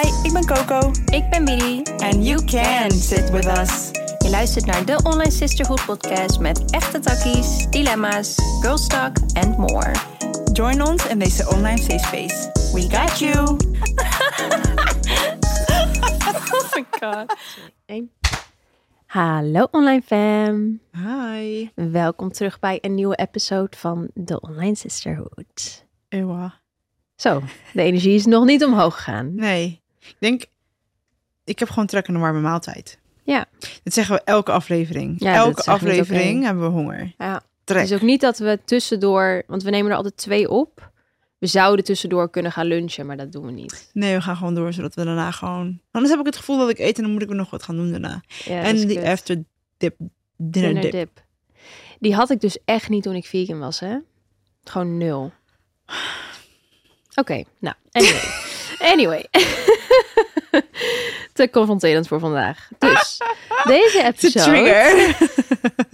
[0.00, 0.90] Hi, ik ben Coco.
[1.04, 1.82] Ik ben Billy.
[1.82, 3.90] And you can sit with us.
[4.18, 9.92] Je luistert naar de Online Sisterhood podcast met echte takkies, dilemma's, girl talk and more.
[10.52, 12.50] Join ons in deze online safe space.
[12.72, 13.38] We got you.
[16.54, 17.36] oh my god.
[17.86, 18.10] Eén.
[19.06, 20.80] Hallo online fam.
[20.92, 21.68] Hi.
[21.74, 25.86] Welkom terug bij een nieuwe episode van de Online Sisterhood.
[26.08, 26.60] Ewa.
[27.16, 27.42] Zo,
[27.72, 29.34] de energie is nog niet omhoog gegaan.
[29.34, 30.44] Nee, ik denk,
[31.44, 32.98] ik heb gewoon trek in een warme maaltijd.
[33.22, 33.46] Ja.
[33.82, 35.16] Dat zeggen we elke aflevering.
[35.18, 37.14] Ja, elke aflevering hebben we honger.
[37.18, 37.42] Ja.
[37.64, 37.80] Trek.
[37.80, 40.90] Het is ook niet dat we tussendoor, want we nemen er altijd twee op.
[41.38, 43.90] We zouden tussendoor kunnen gaan lunchen, maar dat doen we niet.
[43.92, 45.80] Nee, we gaan gewoon door, zodat we daarna gewoon...
[45.90, 47.76] Anders heb ik het gevoel dat ik eet en dan moet ik nog wat gaan
[47.76, 48.22] doen daarna.
[48.44, 49.42] Ja, en die after
[49.76, 49.94] dip,
[50.36, 50.92] dinner, Dinner dip.
[50.92, 51.24] dip.
[51.98, 53.96] Die had ik dus echt niet toen ik vegan was, hè?
[54.64, 55.32] Gewoon nul.
[57.14, 58.20] Oké, nou, anyway.
[58.80, 59.26] anyway.
[61.32, 62.68] Te confronterend voor vandaag.
[62.78, 63.18] Dus,
[63.64, 65.16] deze De episode trigger.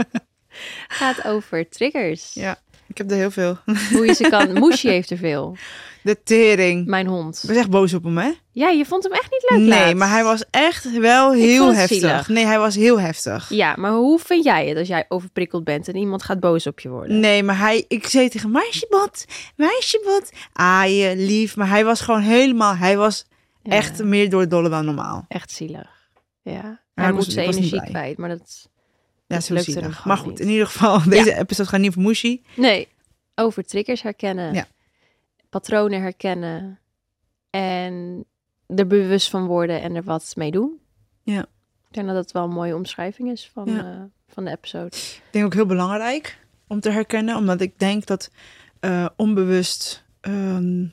[0.89, 2.35] gaat over triggers.
[2.35, 3.59] ja, ik heb er heel veel.
[3.93, 4.53] Hoe je ze kan...
[4.59, 5.57] Moeshi heeft er veel.
[6.03, 6.87] De tering.
[6.87, 7.41] Mijn hond.
[7.43, 8.31] Ik was echt boos op hem, hè?
[8.53, 9.95] Ja, je vond hem echt niet leuk Nee, laatst.
[9.95, 11.97] maar hij was echt wel heel heftig.
[11.99, 12.29] zielig.
[12.29, 13.49] Nee, hij was heel heftig.
[13.49, 16.81] Ja, maar hoe vind jij het als jij overprikkeld bent en iemand gaat boos op
[16.81, 17.21] je worden?
[17.21, 19.25] Nee, maar hij, ik zei tegen meisjebot,
[19.57, 20.31] meisjebot.
[20.53, 21.57] Aaien, lief.
[21.57, 23.27] Maar hij was gewoon helemaal, hij was
[23.63, 25.25] Ja, echt meer door het dolle dan normaal.
[25.29, 26.09] echt zielig.
[26.43, 26.81] Ja.
[26.95, 28.69] Hij was- moet zijn energie kwijt, maar dat...
[29.27, 30.05] Ja, Dat zo zielig.
[30.05, 30.41] Maar goed, niet.
[30.41, 32.43] in ieder geval, deze episode gaat niet over Mushi.
[32.57, 32.89] Nee,
[33.35, 34.55] over triggers herkennen.
[34.55, 34.67] Ja.
[35.51, 36.79] Patronen herkennen.
[37.51, 38.25] En
[38.67, 40.81] er bewust van worden en er wat mee doen.
[41.23, 41.41] Ja.
[41.89, 43.93] Ik denk dat dat wel een mooie omschrijving is van, Ja.
[43.93, 44.87] eh, van de episode.
[44.97, 48.31] Ik denk ook heel belangrijk om te herkennen, omdat ik denk dat
[48.81, 50.87] eh, onbewust, ehm,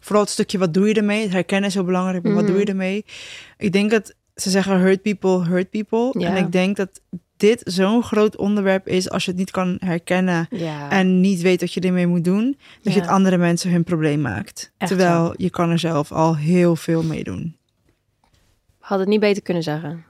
[0.00, 2.50] vooral het stukje wat doe je ermee, het herkennen is heel belangrijk, maar wat Mhm.
[2.52, 3.04] doe je ermee?
[3.56, 6.20] Ik denk dat ze zeggen hurt people, hurt people.
[6.20, 6.28] Ja.
[6.28, 7.00] En ik denk dat
[7.36, 10.90] dit zo'n groot onderwerp is als je het niet kan herkennen Ja.
[10.90, 14.20] en niet weet wat je ermee moet doen, dat je het andere mensen hun probleem
[14.20, 14.72] maakt.
[14.78, 15.34] Echt Terwijl zo.
[15.36, 17.56] je kan er zelf al heel veel mee doen.
[18.78, 20.04] Had het niet beter kunnen zeggen.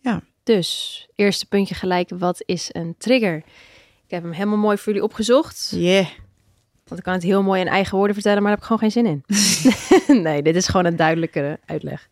[0.00, 0.22] Ja.
[0.42, 2.10] Dus, eerste puntje gelijk.
[2.18, 3.36] Wat is een trigger?
[4.06, 5.72] Ik heb hem helemaal mooi voor jullie opgezocht.
[5.74, 6.06] Yeah.
[6.86, 8.92] Want ik kan het heel mooi in eigen woorden vertellen, maar daar heb ik gewoon
[8.92, 9.24] geen zin
[10.06, 10.22] in.
[10.26, 12.08] nee, dit is gewoon een duidelijkere uitleg.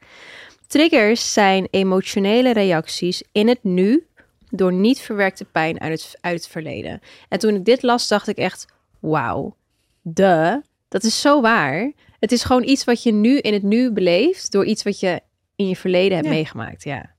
[0.70, 4.06] Triggers zijn emotionele reacties in het nu
[4.50, 7.00] door niet verwerkte pijn uit het, uit het verleden.
[7.28, 8.66] En toen ik dit las, dacht ik echt,
[9.00, 9.56] wauw,
[10.02, 11.92] de, dat is zo waar.
[12.20, 15.20] Het is gewoon iets wat je nu in het nu beleeft door iets wat je
[15.56, 16.32] in je verleden hebt Ja.
[16.32, 16.84] meegemaakt.
[16.84, 17.10] Ja.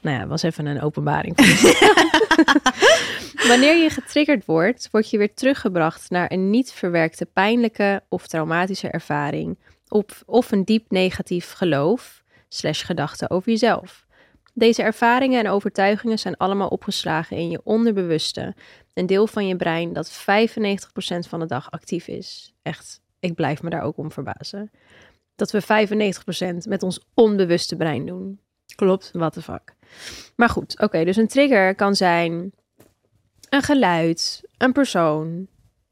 [0.00, 1.34] Nou ja, was even een openbaring.
[3.48, 8.88] Wanneer je getriggerd wordt, word je weer teruggebracht naar een niet verwerkte pijnlijke of traumatische
[8.88, 9.58] ervaring
[9.88, 12.19] of, of een diep negatief geloof
[12.52, 14.06] slash gedachte over jezelf.
[14.54, 18.54] Deze ervaringen en overtuigingen zijn allemaal opgeslagen in je onderbewuste,
[18.94, 20.14] een deel van je brein dat 95%
[21.28, 22.52] van de dag actief is.
[22.62, 24.70] Echt, ik blijf me daar ook om verbazen.
[25.34, 25.62] Dat we
[26.64, 28.40] 95% met ons onbewuste brein doen.
[28.74, 29.74] Klopt, what the fuck.
[30.36, 32.52] Maar goed, oké, dus een trigger kan zijn
[33.48, 35.46] een geluid, een persoon,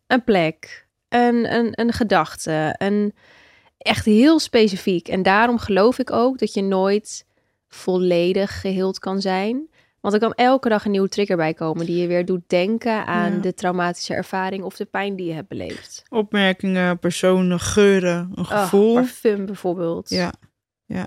[0.06, 3.14] een plek, een, een, een gedachte, een
[3.78, 5.08] echt heel specifiek.
[5.08, 7.26] En daarom geloof ik ook dat je nooit
[7.68, 9.68] volledig geheeld kan zijn.
[10.00, 13.06] Want er kan elke dag een nieuwe trigger bij komen die je weer doet denken
[13.06, 13.38] aan Ja.
[13.40, 16.02] de traumatische ervaring of de pijn die je hebt beleefd.
[16.08, 18.94] Opmerkingen, personen, geuren, een Oh, gevoel.
[18.94, 20.08] parfum bijvoorbeeld.
[20.10, 20.32] Ja,
[20.86, 21.06] ja.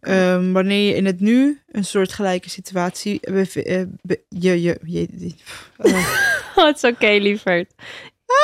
[0.00, 5.08] Ehm, wanneer je in het nu een soort gelijke situatie eh, be- je, je, je,
[5.18, 5.34] je-
[5.76, 7.72] eh, Oh, it's okay, lieverd.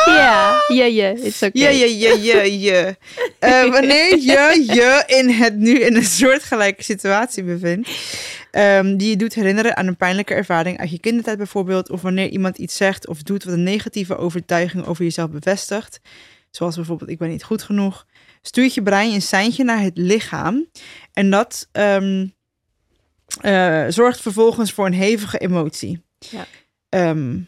[0.06, 1.62] Ja, ja, ja, it's okay.
[1.62, 2.96] je, je, je, je, je.
[3.38, 7.90] Eh, wanneer je je in het nu in een soort gelijke situatie bevindt,
[8.50, 12.28] ehm, die je doet herinneren aan een pijnlijke ervaring uit je kindertijd bijvoorbeeld, of wanneer
[12.28, 16.00] iemand iets zegt of doet wat een negatieve overtuiging over jezelf bevestigt,
[16.50, 18.06] zoals bijvoorbeeld ik ben niet goed genoeg,
[18.42, 20.66] stuurt je brein een seintje naar het lichaam
[21.12, 22.26] en dat ehm,
[23.40, 26.02] eh, zorgt vervolgens voor een hevige emotie.
[26.18, 26.46] Ja.
[26.88, 27.38] Ehm,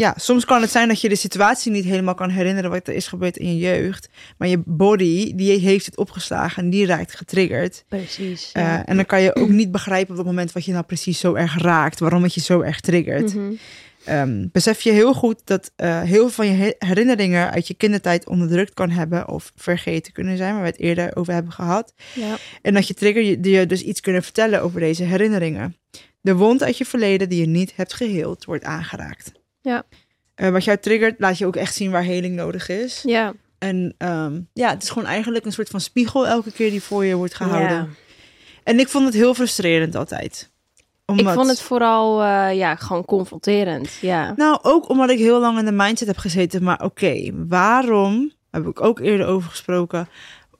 [0.00, 2.94] ja, soms kan het zijn dat je de situatie niet helemaal kan herinneren wat er
[2.94, 4.08] is gebeurd in je jeugd.
[4.38, 7.84] Maar je body, die heeft het opgeslagen en die raakt getriggerd.
[7.88, 8.52] Precies.
[8.52, 11.18] Eh, en dan kan je ook niet begrijpen op het moment wat je nou precies
[11.18, 11.98] zo erg raakt.
[11.98, 13.34] Waarom het je zo erg triggert.
[13.34, 13.52] Mhm.
[14.04, 17.74] Ehm, besef je heel goed dat eh, heel veel van je he- herinneringen uit je
[17.74, 21.94] kindertijd onderdrukt kan hebben of vergeten kunnen zijn, waar we het eerder over hebben gehad.
[22.14, 22.36] Ja.
[22.62, 25.76] En dat je trigger je dus iets kunnen vertellen over deze herinneringen.
[26.20, 29.32] De wond uit je verleden die je niet hebt geheeld, wordt aangeraakt.
[29.62, 29.82] Ja.
[30.34, 33.02] Eh, wat jou triggert, laat je ook echt zien waar heling nodig is.
[33.06, 36.82] ja, En ehm, ja, het is gewoon eigenlijk een soort van spiegel elke keer die
[36.82, 37.76] voor je wordt gehouden.
[37.76, 37.86] Ja.
[38.64, 40.50] En ik vond het heel frustrerend altijd.
[41.06, 43.92] Omdat, Ik vond het vooral eh, ja, gewoon confronterend.
[44.00, 44.32] Ja.
[44.36, 46.62] Nou, ook omdat ik heel lang in de mindset heb gezeten.
[46.62, 50.08] Maar oké, waarom, heb ik ook eerder over gesproken...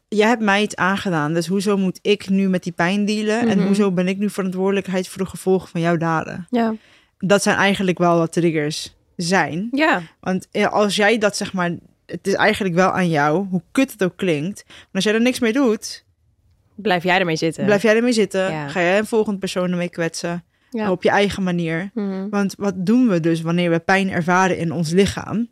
[0.09, 3.49] Jij hebt mij iets aangedaan, dus hoezo moet ik nu met die pijn dealen?
[3.49, 3.67] En Mhm.
[3.67, 6.47] hoezo ben ik nu verantwoordelijkheid voor de gevolgen van jouw daden?
[6.51, 6.75] Ja.
[7.25, 9.69] Dat zijn eigenlijk wel wat triggers zijn.
[9.73, 10.03] ja.
[10.21, 11.71] Want ja, als jij dat zeg maar,
[12.07, 14.65] het is eigenlijk wel aan jou, hoe kut het ook klinkt.
[14.67, 16.05] Maar als jij er niks mee doet,
[16.75, 17.65] Blijf jij ermee zitten.
[17.65, 18.51] blijf jij ermee zitten.
[18.53, 18.69] Ja.
[18.69, 20.45] Ga jij een volgende persoon ermee kwetsen.
[20.71, 20.91] Ja.
[20.91, 21.91] Op je eigen manier.
[21.95, 22.29] Mhm.
[22.29, 25.49] Want wat doen we dus wanneer we pijn ervaren in ons lichaam?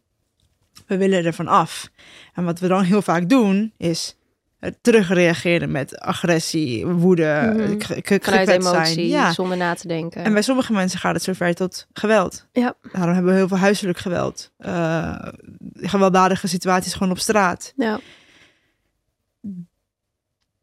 [0.86, 1.90] We willen ervan af.
[2.34, 4.17] En wat we dan heel vaak doen, is eh,
[4.80, 9.08] terugreageren met agressie, woede, Vanuit gekwetst emotie.
[9.08, 9.32] Ja.
[9.32, 10.24] zonder na te denken.
[10.24, 12.46] En bij sommige mensen gaat het zover tot geweld.
[12.52, 12.74] Ja.
[12.92, 14.50] Daarom hebben we heel veel huiselijk geweld.
[14.58, 15.18] Eh,
[15.74, 17.72] gewelddadige situaties gewoon op straat.
[17.76, 18.00] Ja.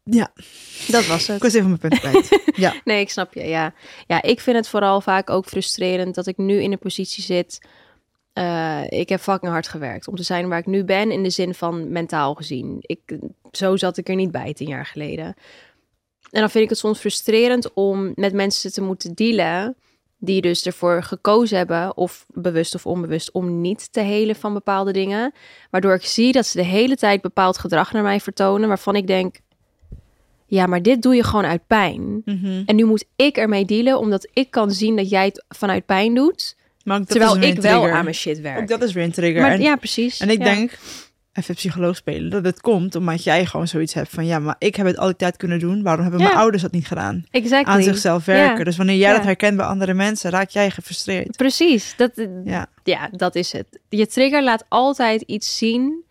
[0.03, 0.31] Ja.
[0.87, 1.41] Dat was Ik het.
[1.41, 2.41] was even mijn punt kwijt.
[2.55, 2.73] ja.
[2.83, 3.43] Nee, ik snap je.
[3.43, 3.73] Ja.
[4.07, 7.67] ja, ik vind het vooral vaak ook frustrerend dat ik nu in een positie zit.
[8.35, 11.29] Eh, ik heb fucking hard gewerkt om te zijn waar ik nu ben in de
[11.29, 12.77] zin van mentaal gezien.
[12.81, 13.17] Ik,
[13.51, 15.25] zo zat ik er niet bij tien jaar geleden.
[16.31, 19.75] En dan vind ik het soms frustrerend om met mensen te moeten dealen
[20.17, 24.91] die dus ervoor gekozen hebben, of bewust of onbewust, om niet te helen van bepaalde
[24.91, 25.33] dingen.
[25.69, 29.07] Waardoor ik zie dat ze de hele tijd bepaald gedrag naar mij vertonen, waarvan ik
[29.07, 29.39] denk,
[30.45, 32.21] ja, maar dit doe je gewoon uit pijn.
[32.25, 32.63] Mhm.
[32.65, 36.13] En nu moet ik ermee dealen, omdat ik kan zien dat jij het vanuit pijn
[36.13, 36.55] doet.
[36.85, 37.97] Maar ook dat terwijl ik wel trigger.
[37.97, 38.59] aan mijn shit werk.
[38.59, 39.41] Ook dat is weer een trigger.
[39.41, 40.19] maar en, ja, precies.
[40.19, 40.43] en ik Ja.
[40.43, 40.77] denk,
[41.33, 44.25] even psycholoog spelen, dat het komt omdat jij gewoon zoiets hebt van...
[44.25, 45.83] ja, maar ik heb het altijd kunnen doen.
[45.83, 46.25] Waarom hebben Ja.
[46.27, 47.25] mijn ouders dat niet gedaan?
[47.31, 47.73] exactly.
[47.73, 48.57] Aan zichzelf werken.
[48.57, 48.63] Ja.
[48.63, 51.37] Dus wanneer jij dat herkent bij andere mensen, raak jij gefrustreerd.
[51.37, 51.93] Precies.
[51.97, 52.11] Dat,
[52.45, 52.67] Ja.
[52.83, 53.79] ja, dat is het.
[53.89, 56.03] Je trigger laat altijd iets zien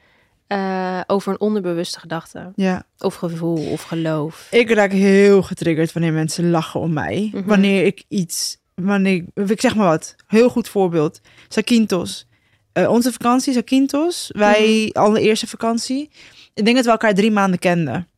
[0.46, 2.52] eh, over een onderbewuste gedachte.
[2.56, 2.82] ja.
[2.98, 4.48] Of gevoel of geloof.
[4.50, 7.30] Ik raak heel getriggerd wanneer mensen lachen om mij.
[7.32, 7.44] Mhm.
[7.48, 11.20] Wanneer ik iets, wanneer ik, zeg maar wat, heel goed voorbeeld.
[11.48, 12.26] Zakynthos.
[12.72, 14.30] Eh, onze vakantie, Zakynthos.
[14.36, 15.04] Wij, Mhm.
[15.04, 16.10] allereerste vakantie.
[16.54, 18.08] Ik denk dat we elkaar drie maanden kenden.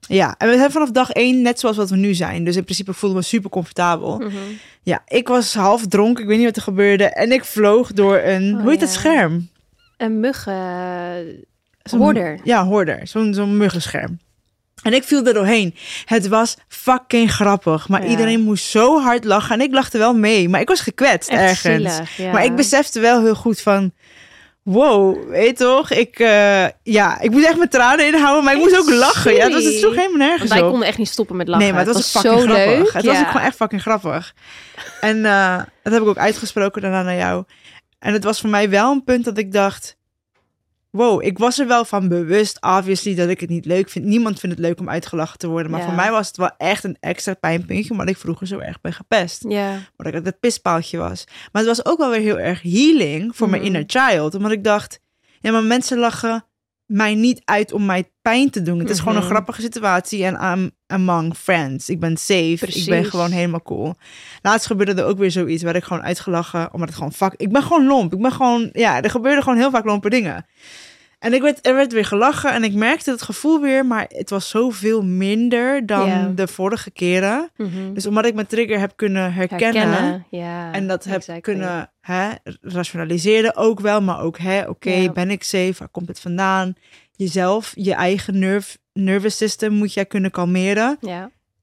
[0.00, 2.44] Ja, en we zijn vanaf dag één net zoals wat we nu zijn.
[2.44, 4.18] Dus in principe voelden we super comfortabel.
[4.18, 4.36] Mhm.
[4.82, 7.04] Ja, ik was half dronken, ik weet niet wat er gebeurde.
[7.04, 9.48] En ik vloog door een, Oh, hoe heet dat scherm?
[9.96, 11.44] Een muggen...
[11.90, 12.40] Hoorder.
[12.44, 13.06] Ja, hoorder.
[13.06, 14.18] Zo'n zo'n muggenscherm.
[14.82, 15.74] En ik viel er doorheen.
[16.04, 17.88] Het was fucking grappig.
[17.88, 18.08] Maar Ja.
[18.10, 19.54] iedereen moest zo hard lachen.
[19.54, 20.48] En ik lachte wel mee.
[20.48, 21.94] Maar ik was gekwetst Echt ergens.
[21.94, 22.32] zielig, ja.
[22.32, 23.92] Maar ik besefte wel heel goed van...
[24.62, 25.90] Wow, weet toch?
[25.90, 28.44] Ik, eh, ja, ik moest echt mijn tranen inhouden.
[28.44, 29.34] Maar ik moest ook lachen.
[29.34, 31.64] Ja, dat was het sloeg helemaal nergens Want wij konden echt niet stoppen met lachen.
[31.64, 32.66] Nee, maar het was, zo fucking grappig.
[32.66, 32.92] leuk.
[32.92, 34.34] Het was ook gewoon echt fucking grappig.
[35.00, 37.44] En eh, dat heb ik ook uitgesproken daarna naar jou.
[37.98, 39.95] En het was voor mij wel een punt dat ik dacht...
[40.96, 44.04] Wow, ik was er wel van bewust, obviously, dat ik het niet leuk vind.
[44.04, 45.70] Niemand vindt het leuk om uitgelachen te worden.
[45.70, 45.86] Maar Ja.
[45.86, 48.92] voor mij was het wel echt een extra pijnpuntje, omdat ik vroeger zo erg ben
[48.92, 49.44] gepest.
[49.48, 49.70] Ja.
[49.96, 51.24] Omdat ik het pispaaltje was.
[51.52, 53.74] Maar het was ook wel weer heel erg healing voor mijn Mhm.
[53.74, 54.34] inner child.
[54.34, 55.00] Omdat ik dacht,
[55.40, 56.44] ja, maar mensen lachen
[56.86, 58.78] mij niet uit om mij pijn te doen.
[58.78, 59.30] Het is gewoon een Mhm.
[59.30, 61.88] grappige situatie en I'm among friends.
[61.88, 62.66] Ik ben safe.
[62.66, 63.94] Ik ben gewoon helemaal cool.
[64.42, 67.34] Laatst gebeurde er ook weer zoiets waar ik gewoon uitgelachen, omdat het gewoon fuck.
[67.36, 68.12] Ik ben gewoon lomp.
[68.12, 70.46] Ik ben gewoon, ja, er gebeurden gewoon heel vaak lompe dingen.
[71.18, 74.30] En ik werd, er werd weer gelachen en ik merkte het gevoel weer, maar het
[74.30, 77.50] was zoveel minder dan de vorige keren.
[77.56, 77.92] Mhm.
[77.92, 80.26] Dus omdat ik mijn trigger heb kunnen herkennen,
[80.72, 82.28] en dat heb kunnen hè,
[82.60, 85.74] rationaliseren ook wel, maar ook hè, oké, ben ik safe?
[85.78, 86.74] Waar komt het vandaan?
[87.12, 90.98] Jezelf, je eigen nerve, nervous system moet jij kunnen kalmeren.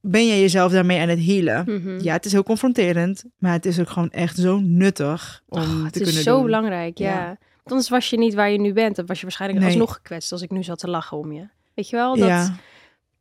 [0.01, 1.63] Ben je jezelf daarmee aan het healen?
[1.67, 1.99] Mhm.
[2.03, 5.67] Ja, het is heel confronterend, maar het is ook gewoon echt zo nuttig om Oh,
[5.69, 6.43] te het kunnen is zo doen.
[6.45, 7.37] belangrijk, ja.
[7.63, 8.95] Anders was je niet waar je nu bent.
[8.95, 9.69] Dan was je waarschijnlijk Nee.
[9.69, 11.47] alsnog gekwetst als ik nu zat te lachen om je.
[11.73, 12.15] Weet je wel?
[12.17, 12.55] Dat, Ja,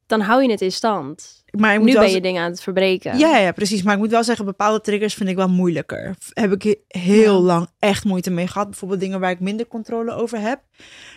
[0.07, 1.45] Dan hou je het in stand.
[1.51, 3.19] maar Nu ben je dingen aan het verbreken.
[3.19, 3.83] Ja, ja, precies.
[3.83, 6.17] Maar ik moet wel zeggen, bepaalde triggers vind ik wel moeilijker.
[6.33, 7.45] Heb ik he- heel Ja.
[7.47, 8.69] lang echt moeite mee gehad.
[8.71, 10.61] Bijvoorbeeld dingen waar ik minder controle over heb.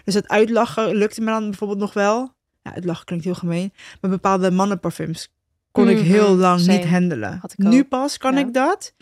[0.03, 2.34] Dus het uitlachen lukte me dan bijvoorbeeld nog wel.
[2.62, 3.74] Ja, het lachen klinkt heel gemeen.
[4.01, 5.34] Maar bepaalde mannenparfums
[5.75, 6.77] kon ik Mhm, heel lang same.
[6.77, 7.41] niet handelen.
[7.55, 8.39] Nu pas kan Ja.
[8.39, 8.94] ik dat.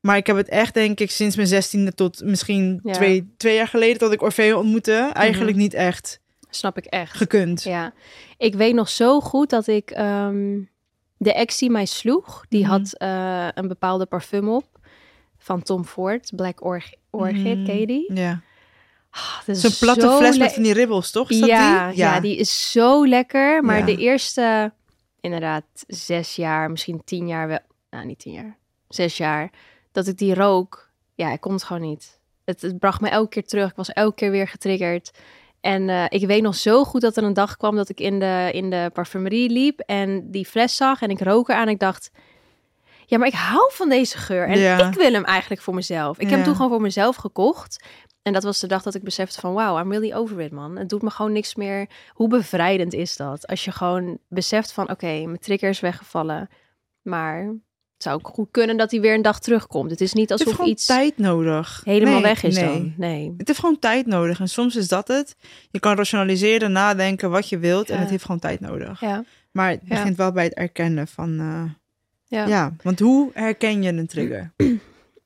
[0.00, 2.92] Maar ik heb het echt, denk ik, sinds mijn zestiende tot misschien Ja.
[2.92, 3.98] twee, twee jaar geleden...
[3.98, 6.20] dat ik Orfeo ontmoette, eigenlijk niet echt
[6.50, 7.16] Snap ik echt.
[7.16, 7.62] gekund.
[7.62, 7.92] Ja,
[8.38, 10.58] ik weet nog zo goed dat ik ehm,
[11.16, 12.70] de ex die mij sloeg, die Mhm.
[12.70, 14.64] had eh, een bepaalde parfum op
[15.38, 17.72] van Tom Ford, Black Orch Orchid, Mhm.
[17.78, 18.14] je die?
[18.14, 18.40] Ja.
[19.46, 21.30] Dat is Zo'n platte zo fles le- met van die ribbels, toch?
[21.30, 21.96] Is dat ja, die?
[21.98, 22.20] ja.
[22.20, 23.64] die is zo lekker.
[23.64, 23.84] Maar Ja.
[23.84, 24.72] de eerste,
[25.20, 27.58] inderdaad, zes jaar, misschien tien jaar wel.
[27.90, 28.56] Nou, niet tien jaar.
[28.88, 29.50] Zes jaar.
[29.92, 30.88] Dat ik die rook.
[31.14, 32.18] Ja, ik kon het gewoon niet.
[32.44, 33.70] Het, het bracht me elke keer terug.
[33.70, 35.10] Ik was elke keer weer getriggerd.
[35.60, 38.18] En eh, ik weet nog zo goed dat er een dag kwam dat ik in
[38.18, 41.66] de, in de parfumerie liep en die fles zag en ik rook eraan.
[41.66, 42.10] En ik dacht,
[43.06, 44.88] ja, maar ik hou van deze geur en Ja.
[44.88, 46.18] ik wil hem eigenlijk voor mezelf.
[46.18, 47.84] Ik heb hem toen gewoon voor mezelf gekocht.
[48.22, 50.76] En dat was de dag dat ik besefte van, wow, I'm really over it, man.
[50.76, 51.86] Het doet me gewoon niks meer.
[52.12, 53.46] Hoe bevrijdend is dat?
[53.46, 56.48] Als je gewoon beseft van, oké, mijn trigger is weggevallen.
[57.02, 57.38] Maar
[57.94, 59.90] het zou ook goed kunnen dat hij weer een dag terugkomt.
[59.90, 61.80] Het is niet Het heeft alsof gewoon iets tijd nodig.
[61.84, 62.64] helemaal Nee, weg is nee.
[62.64, 62.94] dan.
[62.96, 63.34] Nee.
[63.38, 64.40] Het heeft gewoon tijd nodig.
[64.40, 65.36] En soms is dat het.
[65.70, 67.90] Je kan rationaliseren, nadenken wat je wilt.
[67.90, 69.00] En het heeft gewoon tijd nodig.
[69.00, 69.24] Ja.
[69.50, 69.88] Maar het Ja.
[69.88, 71.38] begint wel bij het erkennen van...
[71.38, 71.62] eh,
[72.24, 72.46] Ja.
[72.46, 72.74] ja.
[72.82, 74.52] want hoe herken je een trigger?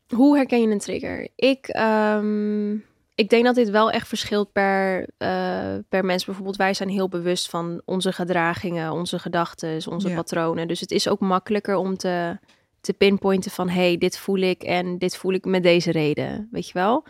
[0.09, 1.29] Hoe herken je een trigger?
[1.37, 2.73] Ik, ehm,
[3.15, 6.25] ik denk dat dit wel echt verschilt per, eh, per mens.
[6.25, 10.15] Bijvoorbeeld, wij zijn heel bewust van onze gedragingen, onze gedachten, onze Ja.
[10.15, 10.69] patronen.
[10.69, 12.39] Dus het is ook makkelijker om te,
[12.81, 13.69] te pinpointen van...
[13.69, 16.49] hey, dit voel ik en dit voel ik met deze reden.
[16.51, 17.05] Weet je wel?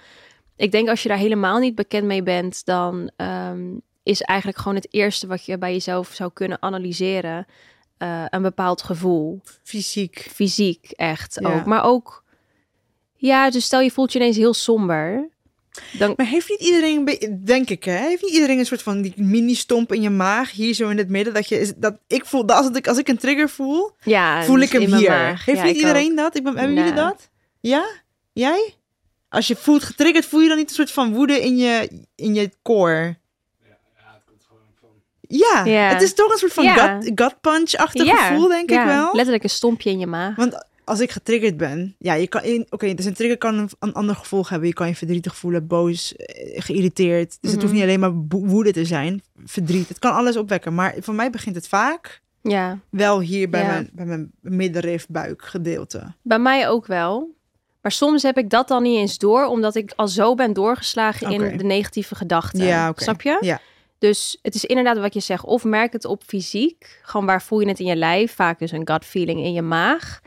[0.56, 2.64] Ik denk als je daar helemaal niet bekend mee bent...
[2.64, 3.62] dan ehm,
[4.02, 7.46] is eigenlijk gewoon het eerste wat je bij jezelf zou kunnen analyseren...
[7.98, 10.18] eh, een bepaald gevoel Fysiek.
[10.32, 11.54] fysiek echt Ja.
[11.58, 11.64] ook.
[11.64, 12.23] Maar ook,
[13.26, 15.28] ja, dus stel je voelt je ineens heel somber.
[15.98, 19.12] Dan, Maar heeft niet iedereen, denk ik hè, heeft niet iedereen een soort van die
[19.16, 22.56] mini-stomp in je maag, hier zo in het midden, dat je, dat ik voel, dat
[22.56, 25.10] als, ik, als ik een trigger voel, ja, voel dus ik hem hier.
[25.10, 25.44] maag.
[25.44, 26.16] Heeft Ja, niet iedereen ook.
[26.16, 26.36] dat?
[26.36, 27.28] Ik ben, hebben jullie dat?
[27.60, 27.84] Ja?
[28.32, 28.74] Jij?
[29.28, 32.34] Als je voelt getriggerd, voel je dan niet een soort van woede in je, in
[32.34, 33.16] je core?
[35.20, 35.88] Ja, Ja.
[35.88, 39.10] het is toch een soort van gut, gut punch-achtig gevoel, denk ik wel.
[39.12, 40.36] Letterlijk een stompje in je maag.
[40.36, 43.68] Want als ik getriggerd ben, ja, je kan, in- oké, dus een trigger kan een,
[43.78, 44.68] een ander gevolg hebben.
[44.68, 47.36] Je kan je verdrietig voelen, boos, eh, geïrriteerd.
[47.40, 47.74] Dus het hoeft Mhm.
[47.74, 48.12] niet alleen maar
[48.48, 49.88] woede te zijn, verdriet.
[49.88, 50.74] Het kan alles opwekken.
[50.74, 53.66] Maar voor mij begint het vaak Ja, wel hier bij, Ja.
[53.66, 56.12] mijn, bij mijn middenrif, buikgedeelte.
[56.22, 57.32] bij mij ook wel.
[57.82, 61.30] Maar soms heb ik dat dan niet eens door, omdat ik al zo ben doorgeslagen
[61.30, 62.64] in de negatieve gedachten.
[62.64, 63.02] Ja, oké.
[63.02, 63.38] Snap je?
[63.40, 63.60] Ja.
[63.98, 65.44] Dus het is inderdaad wat je zegt.
[65.44, 67.00] Of merk het op fysiek.
[67.02, 68.34] Gewoon waar voel je het in je lijf.
[68.34, 70.20] Vaak dus een gut feeling in je maag.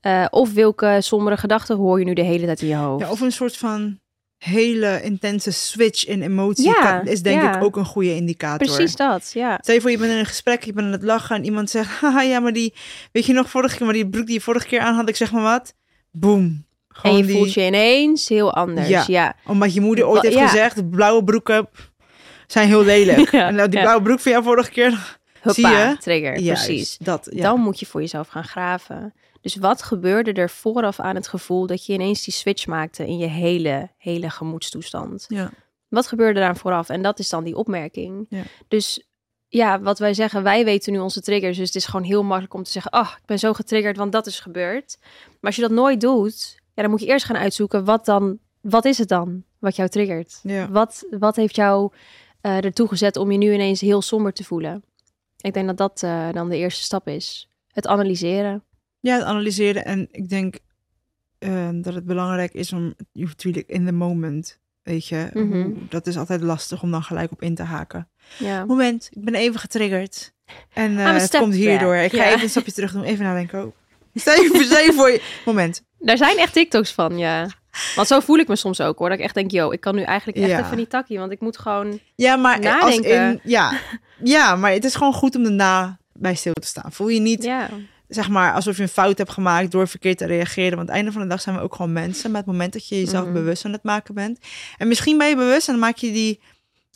[0.00, 3.04] Eh, of welke sombere gedachten hoor je nu de hele tijd in je hoofd.
[3.04, 3.98] Ja, of een soort van
[4.44, 7.56] hele intense switch in emotie Ja, is denk ja.
[7.56, 8.66] ik ook een goede indicator.
[8.66, 9.58] Precies dat, ja.
[9.62, 11.70] Stel je voor, je bent in een gesprek, je bent aan het lachen en iemand
[11.70, 12.74] zegt, haha, ja, maar die,
[13.12, 15.16] weet je nog, vorige keer, maar die broek die je vorige keer aan had, ik
[15.16, 15.74] zeg maar wat,
[16.10, 16.42] boom.
[16.44, 18.88] En Gewoon je die, voelt je ineens heel anders.
[18.88, 19.04] Ja.
[19.06, 21.68] Ja, Omdat je moeder ooit heeft gezegd, blauwe broeken
[22.46, 23.32] zijn heel lelijk.
[23.32, 25.96] En nou, die blauwe broek van jou vorige keer, Huppa, Zie je?
[25.98, 26.98] trigger, Juist, precies.
[26.98, 27.42] dat, ja.
[27.42, 29.14] Dan moet je voor jezelf gaan graven.
[29.40, 33.18] Dus wat gebeurde er vooraf aan het gevoel dat je ineens die switch maakte in
[33.18, 35.24] je hele, hele gemoedstoestand?
[35.28, 35.50] ja.
[35.88, 36.88] Wat gebeurde daar vooraf?
[36.88, 38.26] En dat is dan die opmerking.
[38.28, 38.42] Ja.
[38.68, 39.04] Dus
[39.48, 41.56] ja, wat wij zeggen, wij weten nu onze triggers.
[41.56, 44.12] Dus het is gewoon heel makkelijk om te zeggen, oh, ik ben zo getriggerd, want
[44.12, 44.96] dat is gebeurd.
[45.00, 48.38] Maar als je dat nooit doet, ja, dan moet je eerst gaan uitzoeken, wat dan,
[48.60, 50.40] wat is het dan wat jou triggert?
[50.42, 50.70] Ja.
[50.70, 51.92] Wat, wat heeft jou
[52.40, 54.84] eh, ertoe gezet om je nu ineens heel somber te voelen?
[55.40, 57.48] Ik denk dat dat eh, dan de eerste stap is.
[57.72, 58.64] Het analyseren.
[59.00, 60.58] ja, het analyseren en ik denk
[61.38, 65.70] eh, dat het belangrijk is om, je natuurlijk in the moment, weet je, Mhm.
[65.88, 68.08] dat is altijd lastig om dan gelijk op in te haken.
[68.38, 68.64] Ja.
[68.64, 70.32] Moment, ik ben even getriggerd.
[70.72, 71.94] En a het komt hierdoor.
[71.94, 72.28] back, Ik ga ja.
[72.30, 73.64] even een stapje terug doen, even nadenken.
[73.66, 73.72] Oh.
[74.14, 75.22] Stel je, voor- stel je voor je...
[75.46, 75.82] Moment.
[75.98, 77.48] Daar zijn echt TikToks van, ja.
[77.94, 79.08] Want zo voel ik me soms ook hoor.
[79.08, 80.64] Dat ik echt denk, yo, ik kan nu eigenlijk echt Ja.
[80.64, 81.18] even niet takkie.
[81.18, 82.00] Want ik moet gewoon...
[82.14, 83.30] Ja, maar als Nadenken.
[83.30, 83.40] in...
[83.44, 83.72] Ja,
[84.22, 86.92] ja, maar het is gewoon goed om daarna bij stil te staan.
[86.92, 87.68] Voel je niet, Ja,
[88.08, 90.76] zeg maar, alsof je een fout hebt gemaakt door verkeerd te reageren.
[90.76, 92.30] Want aan het einde van de dag zijn we ook gewoon mensen.
[92.30, 93.32] Maar het moment dat je jezelf Mhm.
[93.32, 94.38] bewust aan het maken bent.
[94.76, 96.40] En misschien ben je bewust en dan maak je die...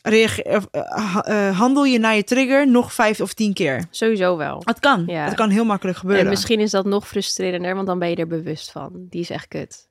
[0.02, 3.84] Eh, eh, handel je naar je trigger nog vijf of tien keer.
[3.90, 4.62] sowieso wel.
[4.64, 5.02] Het kan.
[5.06, 5.24] Ja.
[5.24, 6.24] Het kan heel makkelijk gebeuren.
[6.24, 8.90] En misschien is dat nog frustrerender, want dan ben je er bewust van.
[8.94, 9.88] Die is echt kut.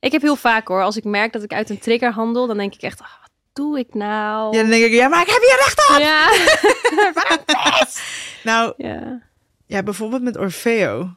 [0.00, 2.56] Ik heb heel vaak hoor, als ik merk dat ik uit een trigger handel, dan
[2.56, 3.06] denk ik echt, ah,
[3.54, 4.56] doe ik nou?
[4.56, 5.98] Ja, dan denk ik, ja, maar ik heb hier recht op.
[5.98, 6.28] Ja.
[8.44, 9.22] Nou, ja.
[9.66, 11.16] ja, bijvoorbeeld met Orfeo.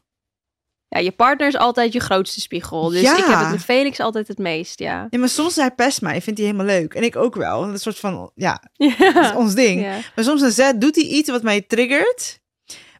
[0.87, 2.89] Ja, je partner is altijd je grootste spiegel.
[2.89, 3.17] Dus Ja.
[3.17, 5.07] ik heb het met Felix altijd het meest, ja.
[5.09, 6.93] Ja, maar soms hij pest mij, vindt hij helemaal leuk.
[6.93, 7.71] En ik ook wel.
[7.71, 8.61] Dat soort van, ja,
[8.97, 9.81] dat is ons ding.
[9.81, 9.97] Ja.
[10.15, 12.39] Maar soms dan zet, doet hij iets wat mij triggert.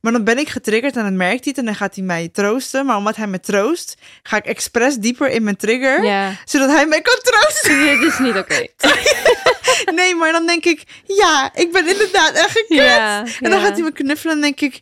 [0.02, 2.30] Maar dan ben ik getriggerd en dan merkt hij het en dan gaat hij mij
[2.30, 2.86] troosten.
[2.86, 6.04] Maar omdat hij me troost, ga ik expres dieper in mijn trigger.
[6.04, 6.32] ja.
[6.46, 7.80] Zodat hij mij kan troosten.
[8.00, 8.68] Dit is niet oké.
[9.96, 12.78] Nee, maar dan denk ik, ja, ik ben inderdaad echt gekut.
[12.78, 14.82] Ja, En dan gaat hij me knuffelen en denk ik,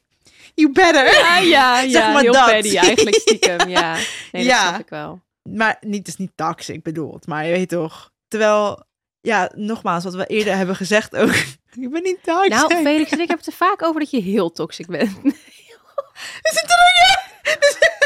[0.56, 1.12] you better.
[1.14, 1.90] Ja, ja, ja.
[2.02, 2.46] Zeg maar heel dat.
[2.46, 3.94] petty eigenlijk stiekem, ja.
[3.94, 4.68] Nee, dat Ja.
[4.68, 5.22] snap ik wel.
[5.44, 8.12] Maar niet, het is niet toxic bedoeld, maar je weet toch.
[8.28, 8.84] Terwijl,
[9.26, 11.34] ja, nogmaals, wat we eerder hebben gezegd ook.
[11.86, 12.50] ik ben niet toxic.
[12.50, 15.12] Nou, Felix en ik hebben het er vaak over dat je heel toxic bent.
[16.42, 17.24] Is het trigger?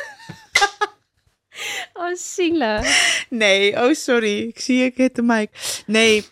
[1.93, 3.25] Oh, zielig.
[3.29, 4.47] Nee, oh sorry.
[4.47, 5.49] Ik zie ik hit de mic.
[5.85, 6.25] Nee,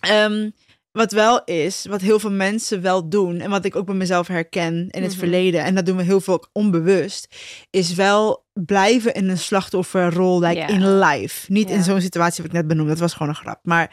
[0.00, 0.50] ehm,
[0.92, 4.26] wat wel is, wat heel veel mensen wel doen en wat ik ook bij mezelf
[4.26, 5.18] herken in het Mhm.
[5.18, 7.34] verleden, en dat doen we heel veel onbewust,
[7.70, 11.52] is wel blijven in een slachtofferrol, like in life.
[11.52, 13.60] Niet in zo'n situatie wat ik net benoemde, dat was gewoon een grap.
[13.62, 13.90] Maar,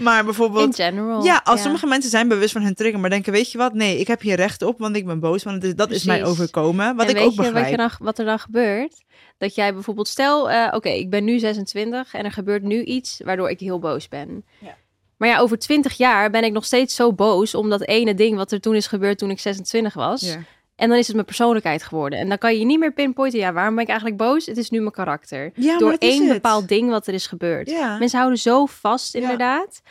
[0.00, 1.24] maar bijvoorbeeld, In general.
[1.24, 3.98] ja, als sommige mensen zijn bewust van hun trigger, maar denken, weet je wat, nee,
[3.98, 6.24] ik heb hier recht op, want ik ben boos, want het is, dat is mij
[6.24, 7.70] overkomen, wat en ik weet ook je wat, begrijp.
[7.70, 9.02] je dan, wat er dan gebeurt?
[9.38, 13.20] Dat jij bijvoorbeeld, stel, eh, oké, ik ben nu 26 en er gebeurt nu iets
[13.24, 14.44] waardoor ik heel boos ben.
[14.58, 14.76] Ja.
[15.16, 18.36] Maar ja, over 20 jaar ben ik nog steeds zo boos om dat ene ding
[18.36, 20.20] wat er toen is gebeurd toen ik 26 was.
[20.20, 20.42] Ja.
[20.80, 22.18] En dan is het mijn persoonlijkheid geworden.
[22.18, 24.46] En dan kan je niet meer pinpointen, ja, waarom ben ik eigenlijk boos?
[24.46, 25.50] Het is nu mijn karakter.
[25.54, 27.70] Ja, Door één bepaald ding wat er is gebeurd.
[27.70, 27.98] Ja.
[27.98, 29.82] Mensen houden zo vast, inderdaad.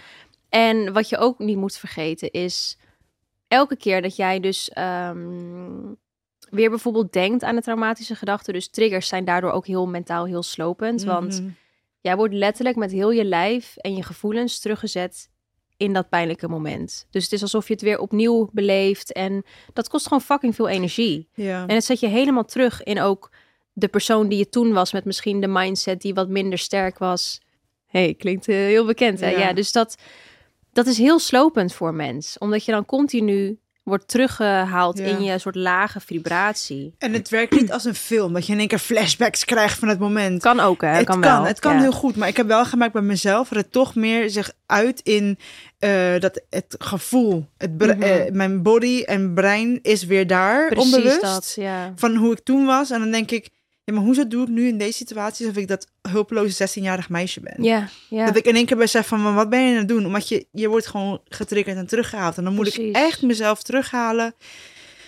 [0.50, 2.77] En wat je ook niet moet vergeten is...
[3.48, 5.93] elke keer dat jij dus ehm,
[6.50, 8.53] weer bijvoorbeeld denkt aan de traumatische gedachten...
[8.53, 11.03] dus triggers zijn daardoor ook heel mentaal heel slopend.
[11.03, 11.50] Want Mhm.
[12.01, 15.29] jij wordt letterlijk met heel je lijf en je gevoelens teruggezet
[15.79, 17.07] in dat pijnlijke moment.
[17.09, 19.12] Dus het is alsof je het weer opnieuw beleeft.
[19.13, 19.43] En
[19.74, 21.27] dat kost gewoon fucking veel energie.
[21.33, 21.67] ja.
[21.67, 23.31] En het zet je helemaal terug in ook
[23.74, 27.41] de persoon die je toen was, met misschien de mindset die wat minder sterk was.
[27.86, 29.29] hey, klinkt eh, heel bekend, hè?
[29.29, 29.39] Ja.
[29.39, 29.53] Ja.
[29.53, 29.98] dus dat,
[30.71, 33.59] dat is heel slopend voor mens, omdat je dan continu
[33.89, 35.05] wordt teruggehaald Ja.
[35.05, 36.93] in je soort lage vibratie.
[36.98, 39.88] En het werkt niet als een film, dat je in één keer flashbacks krijgt van
[39.88, 40.41] het moment.
[40.41, 40.88] Kan ook, hè?
[40.88, 41.43] het kan, kan, wel.
[41.43, 41.79] het kan ja.
[41.81, 45.00] heel goed, maar ik heb wel gemerkt bij mezelf dat het toch meer zich uit
[45.03, 45.38] in
[45.79, 48.01] eh, dat het gevoel, het Mhm.
[48.01, 51.93] eh, mijn body en brein is weer daar, Precies onbewust, dat, ja.
[51.96, 52.91] van hoe ik toen was.
[52.91, 53.50] En dan denk ik,
[53.89, 57.39] ja, maar hoezo doe ik nu in deze situatie alsof ik dat hulpeloze 16-jarig meisje
[57.39, 57.63] ben?
[57.63, 58.25] Ja, ja.
[58.25, 60.05] Dat ik in één keer besef van, maar wat ben je aan het doen?
[60.05, 62.38] Omdat je, je wordt gewoon getriggerd en teruggehaald.
[62.38, 64.34] En dan moet ik echt mezelf terughalen.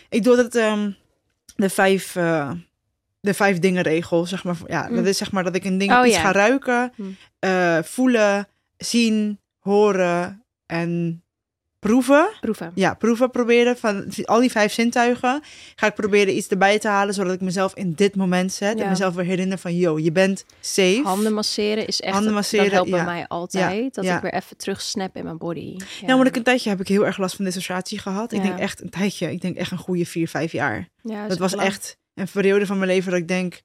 [0.09, 0.91] Ik doe dat ehm,
[1.55, 2.51] de vijf, eh,
[3.19, 4.57] de vijf dingen regel, zeg maar.
[4.67, 4.95] Ja, Mm.
[4.95, 6.21] dat is zeg maar dat ik een ding Oh, iets ja.
[6.21, 7.15] ga ruiken, Mm.
[7.39, 8.47] eh, voelen,
[8.77, 11.23] zien, horen en
[11.81, 12.29] proeven.
[12.41, 12.71] Proeven.
[12.75, 15.41] Ja, proeven proberen van al die vijf zintuigen.
[15.75, 18.77] Ga ik proberen iets erbij te halen, zodat ik mezelf in dit moment zet.
[18.77, 18.84] Ja.
[18.84, 21.01] En mezelf weer herinner van, yo, je bent safe.
[21.03, 23.95] Handen masseren is echt, Handen masseren, dat helpt bij mij altijd.
[23.95, 25.75] dat ik weer even terug snap in mijn body.
[25.77, 28.32] Ja, Nou, maar ik een tijdje heb ik heel erg last van dissociatie gehad.
[28.32, 29.32] Ik denk echt een tijdje.
[29.32, 30.89] Ik denk echt een goede vier, vijf jaar.
[31.03, 31.67] Ja, dat was lang.
[31.67, 33.62] echt een periode van mijn leven dat ik denk...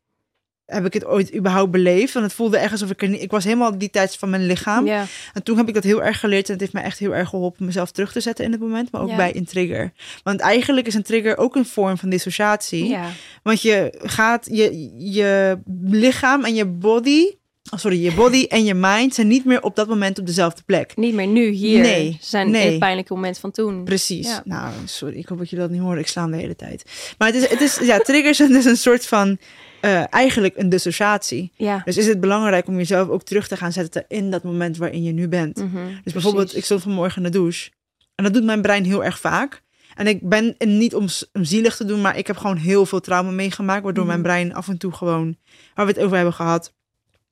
[0.67, 2.13] Heb ik het ooit überhaupt beleefd?
[2.13, 3.23] Want het voelde echt alsof ik er niet...
[3.23, 4.89] Ik was helemaal die tijd van mijn lichaam.
[4.89, 6.47] En toen heb ik dat heel erg geleerd.
[6.47, 8.93] En het heeft mij echt heel erg geholpen mezelf terug te zetten in het moment.
[8.93, 9.93] Maar ook bij een trigger.
[10.23, 12.97] Want eigenlijk is een trigger ook een vorm van dissociatie.
[13.43, 14.49] Want je gaat...
[14.51, 17.25] Je, je lichaam en je body...
[17.73, 20.63] Oh, sorry, je body en je mind zijn niet meer op dat moment op dezelfde
[20.67, 20.97] plek.
[20.97, 21.81] Niet meer nu, hier.
[21.81, 22.65] Nee, Ze zijn nee.
[22.65, 23.85] in het pijnlijke moment van toen.
[23.85, 24.27] Precies.
[24.27, 24.43] Ja.
[24.45, 25.99] Nou, sorry, ik hoop dat je dat niet hoort.
[25.99, 26.83] Ik sla hem de hele tijd.
[27.19, 29.39] Maar het is, het is ja, triggers zijn dus een soort van,
[29.87, 31.53] eh, eigenlijk een dissociatie.
[31.57, 31.83] Ja.
[31.85, 35.03] Dus is het belangrijk om jezelf ook terug te gaan zetten in dat moment waarin
[35.03, 35.57] je nu bent.
[35.57, 37.71] Mhm, Dus bijvoorbeeld, ik stond vanmorgen in de douche.
[38.15, 39.63] En dat doet mijn brein heel erg vaak.
[39.95, 42.87] En ik ben en niet om, om zielig te doen, maar ik heb gewoon heel
[42.87, 43.83] veel trauma meegemaakt.
[43.83, 44.13] Waardoor Mhm.
[44.13, 45.37] mijn brein af en toe gewoon,
[45.75, 46.73] waar we het over hebben gehad,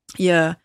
[0.04, 0.56] je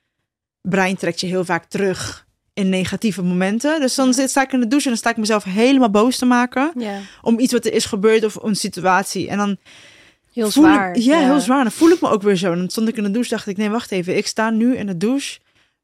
[0.61, 3.79] brein trekt je heel vaak terug in negatieve momenten.
[3.79, 6.17] Dus dan zit, sta ik in de douche en dan sta ik mezelf helemaal boos
[6.17, 6.71] te maken
[7.21, 9.27] om iets wat er is gebeurd of een situatie.
[9.29, 9.57] En dan
[10.33, 10.93] heel zwaar.
[10.95, 11.63] Ik, ja, heel zwaar.
[11.63, 12.51] Dan voel ik me ook weer zo.
[12.51, 14.17] En dan stond ik in de douche, dacht ik, nee, wacht even.
[14.17, 15.39] Ik sta nu in de douche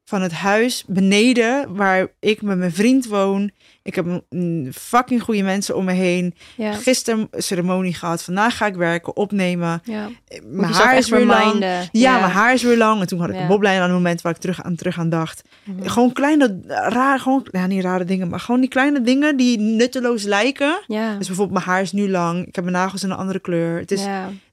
[0.08, 3.50] van het huis beneden waar ik met mijn vriend woon.
[3.82, 6.34] Ik heb een- fucking goede mensen om me heen.
[6.56, 8.22] Ja, Gisteren ceremonie gehad.
[8.22, 9.80] Vandaag ga ik werken, opnemen.
[9.84, 10.08] ja.
[10.44, 11.60] Mijn haar is weer lang.
[11.60, 13.00] Ja, Ja, mijn haar is weer lang.
[13.00, 15.08] En toen had ik een boblijn aan het moment waar ik terug aan, terug aan
[15.08, 15.42] dacht.
[15.64, 15.88] Mhm.
[15.88, 20.22] Gewoon kleine, raar, gewoon, ja, niet rare dingen, maar gewoon die kleine dingen die nutteloos
[20.22, 20.82] lijken.
[20.86, 21.16] Ja.
[21.16, 22.46] Dus bijvoorbeeld mijn haar is nu lang.
[22.46, 23.78] Ik heb mijn nagels in een andere kleur.
[23.78, 24.04] Het is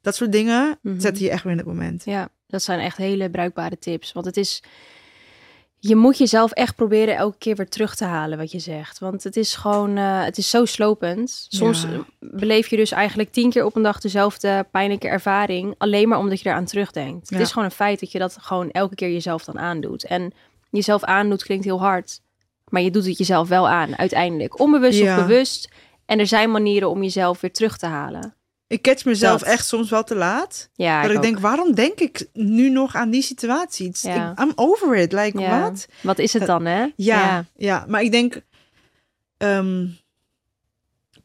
[0.01, 0.99] dat soort dingen Mhm.
[0.99, 2.01] zetten je echt weer in het moment.
[2.05, 4.11] Ja, dat zijn echt hele bruikbare tips.
[4.13, 4.63] Want het is.
[5.86, 9.00] Je moet jezelf echt proberen elke keer weer terug te halen wat je zegt.
[9.00, 11.46] Want het is gewoon, eh, het is zo slopend.
[11.50, 12.06] Soms Ja.
[12.19, 15.76] beleef je dus eigenlijk tien keer op een dag dezelfde pijnlijke ervaring.
[15.78, 17.30] Alleen maar omdat je eraan terugdenkt.
[17.30, 17.36] Ja.
[17.38, 20.06] Het is gewoon een feit dat je dat gewoon elke keer jezelf dan aandoet.
[20.06, 20.34] En
[20.69, 22.19] jezelf aandoet klinkt heel hard.
[22.69, 24.60] Maar je doet het jezelf wel aan, uiteindelijk.
[24.60, 25.17] Onbewust Ja.
[25.17, 25.69] of bewust.
[26.06, 28.36] En er zijn manieren om jezelf weer terug te halen.
[28.73, 29.49] Ik catch mezelf Dat.
[29.49, 30.69] echt soms wel te laat.
[30.73, 33.91] Ja, dat ik, denk, waarom denk ik nu nog aan die situatie?
[34.01, 34.36] Ja.
[34.41, 35.12] I'm over it.
[35.12, 35.62] Like, Ja.
[35.62, 35.88] wat?
[36.01, 36.86] Wat is het dan, hè?
[36.95, 38.41] Ja, ja, maar ik denk
[39.38, 39.88] ehm,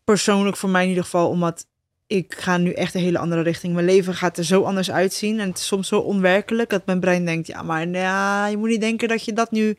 [0.05, 1.67] persoonlijk voor mij in ieder geval, omdat
[2.07, 3.75] ik ga nu echt een hele andere richting.
[3.75, 7.01] Mijn leven gaat er zo anders uitzien en het is soms zo onwerkelijk dat mijn
[7.01, 9.79] brein denkt, ja, maar nou je moet niet denken dat je dat nu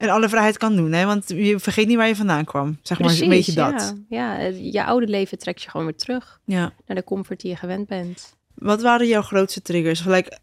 [0.00, 1.04] in alle vrijheid kan doen, hè?
[1.06, 2.78] Want je vergeet niet waar je vandaan kwam.
[2.82, 3.94] Zeg maar een beetje dat.
[4.08, 6.72] Ja, je oude leven trekt je gewoon weer terug Ja.
[6.86, 8.36] naar de comfort die je gewend bent.
[8.54, 10.00] Wat waren jouw grootste triggers?
[10.00, 10.38] Gelijk,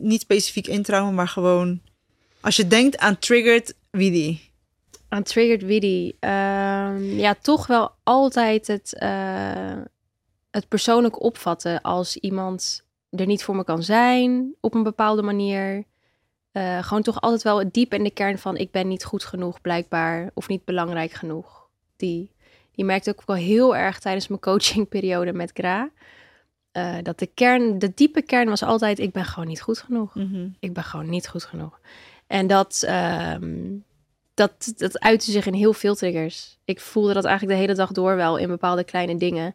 [0.00, 1.80] niet specifiek in trauma, maar gewoon...
[2.40, 4.50] Als je denkt aan triggered Wie die?
[5.08, 6.12] Aan triggered Widdy.
[6.20, 9.78] Ehm, ja, toch wel altijd het, eh,
[10.50, 15.84] het persoonlijk opvatten als iemand er niet voor me kan zijn op een bepaalde manier.
[16.52, 19.60] Eh, gewoon toch altijd wel diep in de kern van ik ben niet goed genoeg
[19.60, 21.68] blijkbaar of niet belangrijk genoeg.
[21.96, 22.32] Die,
[22.72, 25.90] die merkte ook wel heel erg tijdens mijn coachingperiode met Gra.
[26.72, 30.14] eh, dat de kern, de diepe kern was altijd ik ben gewoon niet goed genoeg.
[30.60, 31.80] Ik ben gewoon niet goed genoeg.
[32.26, 33.76] En dat, ehm,
[34.34, 36.58] dat, dat uitte zich in heel veel triggers.
[36.64, 39.54] Ik voelde dat eigenlijk de hele dag door wel in bepaalde kleine dingen.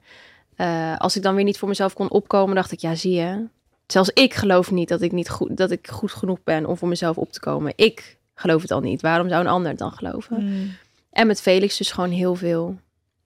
[0.55, 3.47] Eh, als ik dan weer niet voor mezelf kon opkomen, dacht ik, ja, zie je.
[3.87, 6.87] Zelfs ik geloof niet dat ik, niet goed, dat ik goed genoeg ben om voor
[6.87, 7.73] mezelf op te komen.
[7.75, 9.01] Ik geloof het al niet.
[9.01, 10.43] Waarom zou een ander het dan geloven?
[10.43, 10.75] Mm.
[11.11, 12.79] En met Felix dus gewoon heel veel.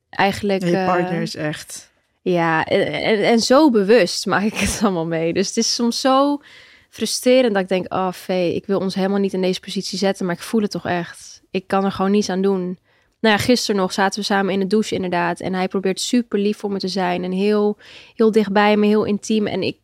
[0.09, 0.63] Eigenlijk.
[0.63, 1.91] Je eh, partner is echt...
[2.21, 5.33] ja, en, en, en zo bewust maak ik het allemaal mee.
[5.33, 6.41] Dus het is soms zo
[6.89, 10.25] frustrerend dat ik denk, oh Vee, ik wil ons helemaal niet in deze positie zetten,
[10.25, 11.41] maar ik voel het toch echt.
[11.51, 12.77] Ik kan er gewoon niets aan doen.
[13.19, 15.39] Nou ja, gisteren nog zaten we samen in de douche inderdaad.
[15.39, 17.23] En hij probeert super lief voor me te zijn.
[17.23, 17.77] En heel,
[18.15, 19.47] heel dichtbij me, heel intiem.
[19.47, 19.77] En ik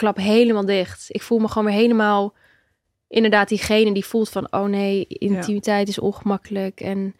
[0.00, 1.06] klap helemaal dicht.
[1.08, 2.34] Ik voel me gewoon weer helemaal...
[3.08, 4.46] Inderdaad, diegene die voelt van...
[4.50, 6.80] Oh nee, intimiteit is ongemakkelijk.
[6.80, 7.14] En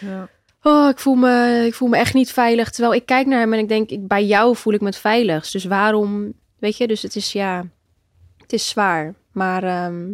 [0.00, 0.28] Ja.
[0.62, 2.70] Oh, ik voel, me, ik voel me echt niet veilig.
[2.70, 4.96] Terwijl ik kijk naar hem en ik denk, ik, bij jou voel ik me het
[4.96, 5.52] veiligst.
[5.52, 7.66] Dus waarom, weet je, dus het is ja,
[8.36, 9.14] het is zwaar.
[9.32, 10.10] Maar ehm,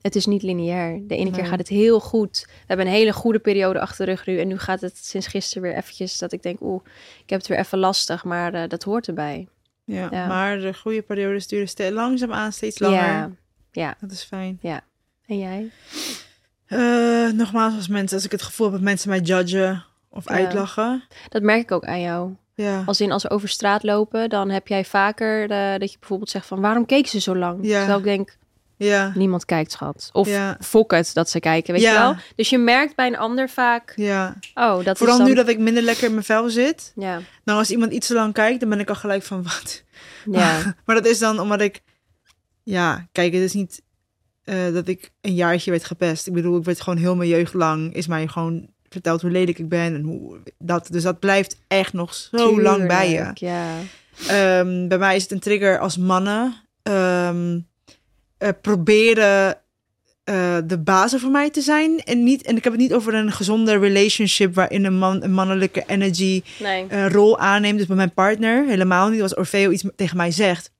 [0.00, 1.00] het is niet lineair.
[1.06, 2.44] De ene keer gaat het heel goed.
[2.46, 4.38] We hebben een hele goede periode achter de rug nu.
[4.38, 6.84] En nu gaat het sinds gisteren weer eventjes dat ik denk, oeh,
[7.22, 8.24] ik heb het weer even lastig.
[8.24, 9.48] Maar eh, dat hoort erbij.
[9.84, 10.26] Ja, Ja.
[10.26, 12.96] maar de goede periodes duren langzaam aan steeds langer.
[12.98, 13.30] Ja,
[13.72, 13.94] ja.
[14.00, 14.58] Dat is fijn.
[15.26, 15.70] En jij?
[16.66, 20.34] Eh, nogmaals, als mensen, als ik het gevoel heb dat mensen mij judgen of Ja.
[20.34, 21.02] uitlachen.
[21.28, 22.34] Dat merk ik ook aan jou.
[22.54, 22.82] Ja.
[22.86, 26.46] Als in als we over straat lopen, dan heb jij vaker dat je bijvoorbeeld zegt
[26.46, 27.58] van, waarom keek ze zo lang?
[27.66, 27.78] Ja.
[27.78, 28.36] Terwijl ik denk,
[28.84, 29.12] Ja.
[29.14, 30.10] Niemand kijkt, schat.
[30.12, 30.56] Of Ja.
[30.60, 31.92] fok het dat ze kijken, weet Ja.
[31.92, 32.14] je wel?
[32.36, 33.92] Dus je merkt bij een ander vaak...
[33.96, 34.36] Ja.
[34.54, 35.28] Oh, dat Vooral is dan...
[35.30, 36.92] nu dat ik minder lekker in mijn vel zit.
[36.96, 39.82] Ja, Nou, als iemand iets te lang kijkt, dan ben ik al gelijk van wat.
[40.30, 41.80] ja, maar dat is dan omdat ik...
[42.62, 43.82] Ja, kijk, het is niet
[44.44, 46.26] eh, dat ik een jaartje werd gepest.
[46.26, 47.94] Ik bedoel, ik werd gewoon heel mijn jeugd lang...
[47.94, 50.88] is mij gewoon verteld hoe lelijk ik ben en hoe dat.
[50.90, 53.30] Dus dat blijft echt nog zo lang bij je.
[53.34, 53.66] Ja,
[54.28, 57.58] Ehm, bij mij is het een trigger als mannen ehm,
[58.42, 59.58] eh, proberen
[60.24, 62.00] eh, de bazen voor mij te zijn.
[62.04, 65.32] En, niet, en ik heb het niet over een gezonde relationship waarin een man een
[65.32, 66.86] mannelijke energy nee.
[66.88, 67.78] eh, rol aanneemt.
[67.78, 69.22] Dus bij mijn partner helemaal niet.
[69.22, 70.70] Als Orfeo iets tegen mij zegt.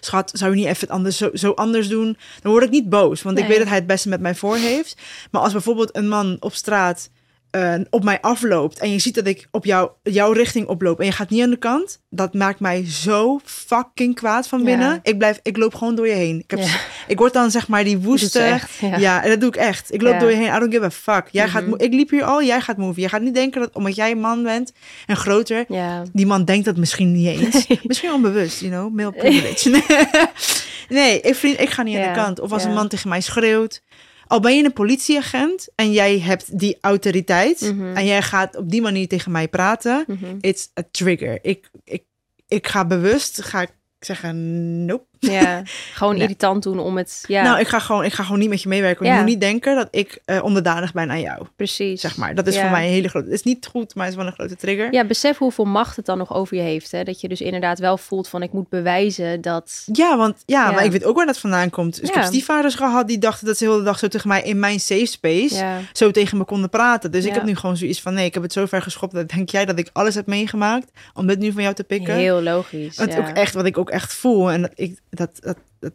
[0.00, 2.16] schat, zou je niet even het anders, zo, zo anders doen?
[2.42, 4.56] Dan word ik niet boos, want ik weet dat hij het beste met mij voor
[4.56, 4.96] heeft.
[5.30, 7.10] Maar als bijvoorbeeld een man op straat
[7.50, 11.06] eh, op mij afloopt en je ziet dat ik op jou, jouw richting oploop en
[11.06, 14.64] je gaat niet aan de kant, dat maakt mij zo fucking kwaad van Ja.
[14.64, 15.00] binnen.
[15.02, 16.38] Ik blijf, ik loop gewoon door je heen.
[16.38, 16.76] Ik, heb, Ja.
[17.06, 18.38] ik word dan zeg maar die woeste.
[18.40, 18.96] echt, ja.
[18.96, 19.22] Ja.
[19.22, 19.94] en dat doe ik echt.
[19.94, 20.54] Ik loop door je heen.
[20.54, 21.28] I don't give a fuck.
[21.30, 21.74] Jij gaat, Mhm.
[21.80, 23.00] ik liep hier al, jij gaat move.
[23.00, 24.72] Je gaat niet denken dat omdat jij een man bent
[25.06, 25.64] en groter,
[26.12, 27.66] die man denkt dat misschien niet eens.
[27.82, 29.82] Misschien onbewust, you know, male privilege.
[30.88, 32.40] nee, ik, vriend, ik ga niet aan de kant.
[32.40, 33.82] Of als een man tegen mij schreeuwt.
[34.26, 37.96] Al ben je een politieagent en jij hebt die autoriteit Mhm.
[37.96, 40.36] en jij gaat op die manier tegen mij praten, mhm.
[40.40, 41.38] it's a trigger.
[41.42, 42.02] Ik, ik,
[42.48, 45.04] ik ga bewust, ga ik zeggen, nope.
[45.40, 45.62] ja.
[45.92, 47.24] gewoon irritant doen om het...
[47.28, 49.06] Ja, Nou, ik ga, gewoon, ik ga gewoon niet met je meewerken.
[49.06, 49.12] Ja.
[49.12, 51.46] Je moet niet denken dat ik eh, onderdanig ben aan jou.
[51.56, 52.00] precies.
[52.00, 52.34] Zeg maar.
[52.34, 53.26] Dat is voor mij een hele grote...
[53.26, 54.92] Het is niet goed, maar het is wel een grote trigger.
[54.92, 56.90] Ja, besef hoeveel macht het dan nog over je heeft.
[56.90, 57.02] Hè?
[57.02, 59.82] Dat je dus inderdaad wel voelt van ik moet bewijzen dat...
[59.92, 62.00] Ja, want ja, maar ik weet ook waar dat vandaan komt.
[62.00, 64.42] Dus ik heb stiefvaders gehad die dachten dat ze de hele dag zo tegen mij
[64.42, 67.10] in mijn safe space zo tegen me konden praten.
[67.10, 69.28] Dus ik heb nu gewoon zoiets van nee, ik heb het zo ver geschopt dat
[69.28, 72.14] denk jij dat ik alles heb meegemaakt om dit nu van jou te pikken.
[72.14, 73.00] heel logisch.
[73.00, 75.92] Ook echt wat ik ook echt voel en dat ik dat dat dat,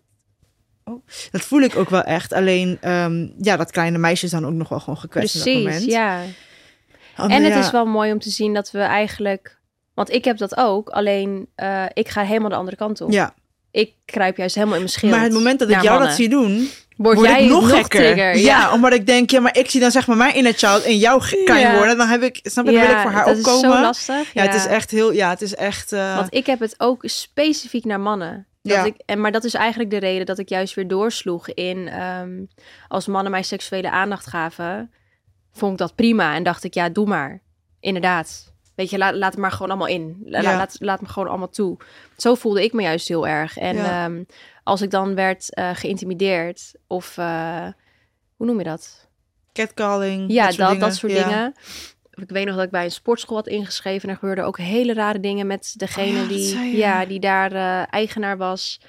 [0.83, 2.33] oh, dat voel ik ook wel echt.
[2.33, 5.53] Alleen ehm, ja, dat kleine meisje is dan ook nog wel gewoon gekwetst in dat
[5.53, 5.91] Precies, moment.
[5.91, 6.21] ja.
[7.17, 9.59] Want, En het ja, is wel mooi om te zien dat we eigenlijk...
[9.93, 13.11] Want ik heb dat ook, alleen eh, ik ga helemaal de andere kant op.
[13.11, 13.33] ja,
[13.71, 15.11] Ik kruip juist helemaal in mijn schild.
[15.13, 16.07] maar het moment dat ik jou mannen.
[16.07, 17.99] dat zie doen, word, word jij ik nog, nog gekker.
[17.99, 18.37] trigger.
[18.37, 18.73] Ja.
[18.73, 21.21] omdat ik denk, ja, maar ik zie dan zeg maar mijn inner child in jou
[21.45, 21.75] klein Ja.
[21.77, 21.97] worden.
[21.97, 23.69] Dan heb ik, snap je, dan wil ik voor haar dat opkomen.
[23.69, 24.33] is zo lastig.
[24.33, 25.91] ja, het is echt heel, ja, het is echt.
[25.91, 28.45] eh, Want ik heb het ook specifiek naar mannen.
[28.61, 28.83] Dat Ja.
[28.85, 31.87] ik, en, maar dat is eigenlijk de reden dat ik juist weer doorsloeg in...
[31.87, 32.43] ehm,
[32.87, 34.91] als mannen mij seksuele aandacht gaven,
[35.51, 36.35] vond ik dat prima.
[36.35, 37.41] En dacht ik, ja, doe maar.
[37.79, 38.53] Inderdaad.
[38.75, 40.21] Weet je, laat, laat het maar gewoon allemaal in.
[40.25, 40.57] La- Ja.
[40.57, 41.77] laat, laat me gewoon allemaal toe.
[42.17, 43.57] Zo voelde ik me juist heel erg.
[43.57, 44.05] En Ja.
[44.05, 44.23] ehm,
[44.63, 47.17] als ik dan werd eh, geïntimideerd of...
[47.17, 47.67] eh,
[48.35, 49.09] hoe noem je dat?
[49.53, 50.31] catcalling.
[50.31, 50.95] Ja, dat dat, soort dat, dingen.
[50.95, 51.23] soort Ja.
[51.23, 51.53] dingen.
[52.21, 54.01] Ik weet nog dat ik bij een sportschool had ingeschreven.
[54.01, 57.51] En er gebeurden ook hele rare dingen met degene Oh ja, die, ja, die daar
[57.51, 58.79] eh, eigenaar was.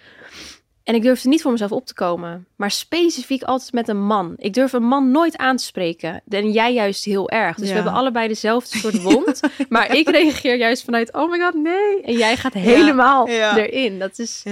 [0.84, 2.46] En ik durfde niet voor mezelf op te komen.
[2.56, 4.34] Maar specifiek altijd met een man.
[4.36, 6.22] Ik durf een man nooit aan te spreken.
[6.28, 7.56] En jij juist heel erg.
[7.56, 7.74] Dus Ja.
[7.74, 9.40] we hebben allebei dezelfde soort wond.
[9.68, 12.02] maar ik reageer juist vanuit, oh my god, nee.
[12.02, 13.98] En jij gaat helemaal erin.
[13.98, 14.42] Dat is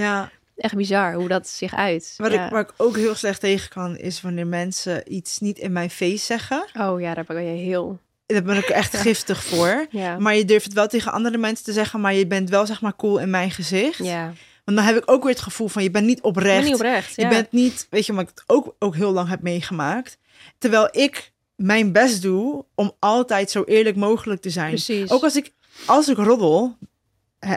[0.61, 2.13] echt bizar hoe dat zich uit.
[2.17, 2.45] wat ja.
[2.45, 5.89] ik, waar ik ook heel slecht tegen kan, is wanneer mensen iets niet in mijn
[5.89, 6.65] face zeggen.
[6.79, 7.99] Oh ja, daar ben je heel...
[8.31, 9.85] Daar ben ik echt giftig voor.
[9.89, 10.19] Ja.
[10.19, 12.81] Maar je durft het wel tegen andere mensen te zeggen, maar je bent wel zeg
[12.81, 13.97] maar cool in mijn gezicht.
[13.97, 14.33] ja.
[14.63, 16.63] Want dan heb ik ook weer het gevoel van je bent niet ben oprecht.
[16.63, 17.15] niet oprecht.
[17.15, 20.17] Je bent niet, weet je, omdat ik het ook, ook heel lang heb meegemaakt.
[20.57, 24.69] Terwijl ik mijn best doe om altijd zo eerlijk mogelijk te zijn.
[24.69, 25.09] Precies.
[25.09, 25.51] Ook als ik,
[25.85, 26.77] als ik roddel,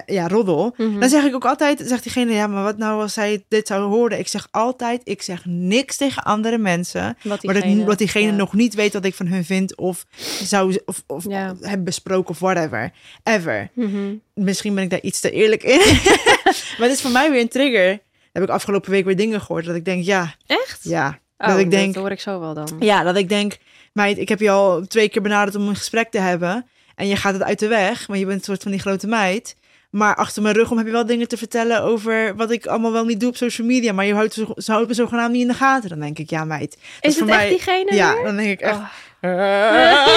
[0.07, 1.01] ja, roddel, Mhm.
[1.01, 3.83] dan zeg ik ook altijd, zegt diegene, ja, maar wat nou als zij dit zou
[3.83, 4.19] horen?
[4.19, 7.17] Ik zeg altijd, ik zeg niks tegen andere mensen.
[7.23, 7.55] wat Maar
[7.87, 8.37] dat, diegene ja.
[8.37, 10.07] nog niet weet wat ik van hun vind of
[10.43, 11.55] zou of, of Ja.
[11.61, 12.93] heb besproken of whatever.
[13.23, 13.71] Ever.
[13.75, 14.15] Mhm.
[14.35, 15.79] Misschien ben ik daar iets te eerlijk in.
[16.79, 18.01] maar het is voor mij weer een trigger.
[18.33, 20.81] Heb ik afgelopen week weer dingen gehoord dat ik denk, ja, Echt?
[20.83, 21.19] ja.
[21.39, 22.69] Oh, dat ik denk, Dat hoor ik zo wel dan.
[22.79, 23.57] ja, dat ik denk,
[23.93, 26.67] meid, ik heb je al twee keer benaderd om een gesprek te hebben.
[26.95, 29.07] En je gaat het uit de weg, want je bent een soort van die grote
[29.07, 29.57] meid.
[29.95, 32.93] Maar achter mijn rug om heb je wel dingen te vertellen over wat ik allemaal
[32.93, 33.93] wel niet doe op social media.
[33.93, 35.89] Maar je houdt, zo, ze houdt me zogenaamd niet in de gaten.
[35.89, 36.71] Dan denk ik, ja meid.
[37.01, 38.25] dat Is voor het echt mij- diegene Ja, weer?
[38.25, 38.75] dan denk ik echt...
[38.75, 38.81] Oh.
[38.81, 38.89] "Ah."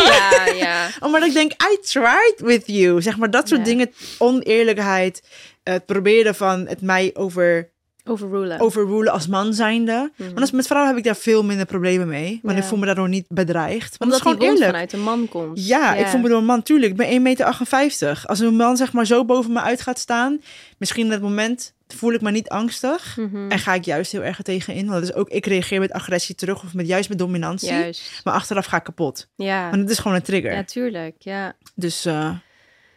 [0.07, 0.87] ja, ja.
[0.99, 3.01] Oh, maar dat ik denk, I tried with you.
[3.01, 3.65] Zeg maar, dat soort Ja.
[3.65, 5.23] dingen, oneerlijkheid,
[5.63, 7.69] het proberen van het mij over,
[8.09, 8.59] Overrulen.
[8.59, 10.11] overrulen als man zijnde.
[10.17, 12.39] Want als, met vrouwen heb ik daar veel minder problemen mee.
[12.43, 12.61] Want Ja.
[12.63, 13.97] ik voel me daardoor niet bedreigd.
[13.97, 14.71] Want Omdat dat is gewoon eerlijk.
[14.71, 15.67] vanuit een man komt.
[15.67, 16.91] Ja, ik voel me door een man, tuurlijk.
[16.91, 18.21] Ik ben 1,58 meter.
[18.25, 20.41] Als een man zeg maar zo boven me uit gaat staan,
[20.77, 23.17] misschien in dat moment voel ik me niet angstig.
[23.17, 23.51] Mhm.
[23.51, 24.87] En ga ik juist heel erg er tegenin.
[24.87, 27.69] Want dat is ook, ik reageer met agressie terug of met, juist met dominantie.
[27.69, 28.21] Juist.
[28.23, 29.27] Maar achteraf ga ik kapot.
[29.35, 29.69] Ja.
[29.69, 30.53] Want het is gewoon een trigger.
[30.53, 31.15] ja, tuurlijk.
[31.19, 31.53] Ja.
[31.75, 32.29] Dus eh,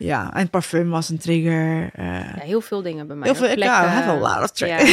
[0.00, 1.90] ja, en parfum was een trigger.
[1.94, 3.28] eh, ja, heel veel dingen bij mij.
[3.30, 4.18] Heel veel- plekken.
[4.18, 4.78] lot of Ja.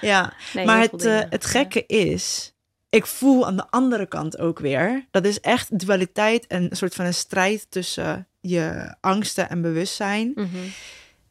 [0.00, 2.54] ja, Nee, maar heel het, eh, het gekke is,
[2.88, 6.94] ik voel aan de andere kant ook weer, dat is echt dualiteit en een soort
[6.94, 10.32] van een strijd tussen je angsten en bewustzijn.
[10.34, 10.42] Ja.
[10.42, 10.56] Mhm.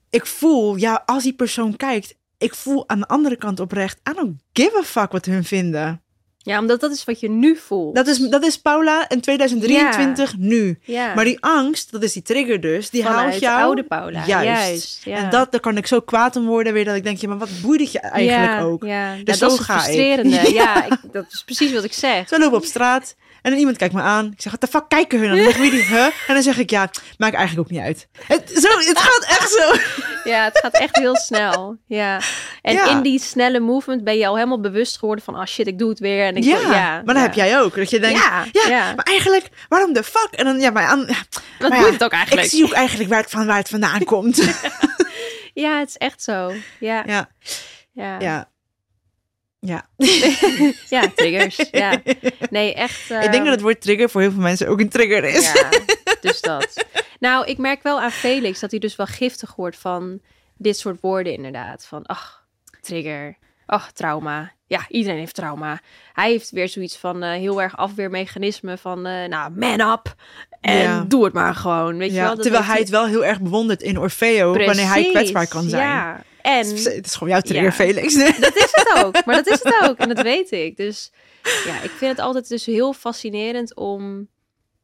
[0.10, 4.14] Ik voel, ja, als die persoon kijkt, ik voel aan de andere kant oprecht, I
[4.14, 6.02] don't give a fuck wat hun vinden.
[6.44, 7.96] Ja, omdat dat is wat je nu voelt.
[7.96, 10.80] Dat is, dat is Paula in 2023 nu.
[10.84, 11.14] ja.
[11.14, 13.62] Maar die angst, dat is die trigger dus, die Vanuit houdt jou...
[13.62, 14.24] oude Paula.
[14.26, 14.46] Juist.
[14.46, 15.02] Juist.
[15.04, 15.18] ja.
[15.18, 17.38] En dat, daar kan ik zo kwaad om worden weer, dat ik denk, ja, maar
[17.38, 18.80] wat boeit het je eigenlijk ook?
[18.82, 19.82] Dus Ja, dat zo is ga ik.
[19.82, 20.52] frustrerende.
[20.54, 22.28] Ja, ik, dat is precies wat ik zeg.
[22.28, 24.26] Zo lopen op straat en dan iemand kijkt me aan.
[24.26, 25.30] Ik zeg, wat de fuck kijken hun?
[25.30, 26.06] En dan jullie, huh?
[26.06, 28.08] En dan zeg ik, ja, maakt eigenlijk ook niet uit.
[28.28, 29.76] Het, zo, het gaat echt zo.
[30.30, 31.78] Ja, het gaat echt heel snel.
[31.88, 32.20] Ja.
[32.62, 32.90] En Ja.
[32.90, 35.36] in die snelle movement ben je al helemaal bewust geworden van...
[35.36, 36.26] ah shit, ik doe het weer.
[36.26, 36.70] En ik, Ja, ja,
[37.06, 37.22] maar dan ja.
[37.22, 37.76] heb jij ook.
[37.76, 38.20] Dat je denkt,
[38.68, 40.30] Ja, maar eigenlijk, waarom de fuck?
[40.32, 41.06] En dan, ja, maar, aan,
[41.60, 42.46] Wat maar moet het ook eigenlijk?
[42.46, 44.42] ik zie ook eigenlijk waar het, van, waar het vandaan komt.
[45.54, 46.54] Ja, het is echt zo.
[46.80, 47.04] Ja,
[47.94, 48.52] ja, ja.
[49.66, 49.86] Ja.
[50.90, 51.12] Ja.
[51.16, 51.68] Triggers.
[51.72, 52.02] Ja.
[52.50, 53.10] Nee, echt.
[53.10, 55.52] Ik denk dat het woord trigger voor heel veel mensen ook een trigger is.
[55.54, 55.70] Ja,
[56.22, 56.86] dus dat.
[57.20, 60.20] Nou, ik merk wel aan Felix dat hij dus wel giftig wordt van
[60.58, 61.86] dit soort woorden inderdaad.
[61.86, 62.44] Van, ach,
[62.82, 63.38] trigger.
[63.66, 64.52] Ach, trauma.
[64.68, 65.80] Ja, iedereen heeft trauma.
[66.14, 70.16] Hij heeft weer zoiets van eh, heel erg afweermechanisme van, eh, nou, man up.
[70.62, 71.06] En Ja.
[71.08, 72.34] doe het maar gewoon, weet je wel.
[72.36, 75.88] Dat terwijl hij het wel heel erg bewondert in Orfeo, wanneer hij kwetsbaar kan zijn.
[75.88, 76.68] Ja, en...
[76.76, 77.72] Het is gewoon jouw trigger, Ja.
[77.72, 78.14] Felix.
[78.40, 79.26] Dat is het ook.
[79.26, 79.98] Maar dat is het ook.
[79.98, 80.78] En dat weet ik.
[80.78, 81.12] Dus
[81.66, 84.28] ja, ik vind het altijd dus heel fascinerend om...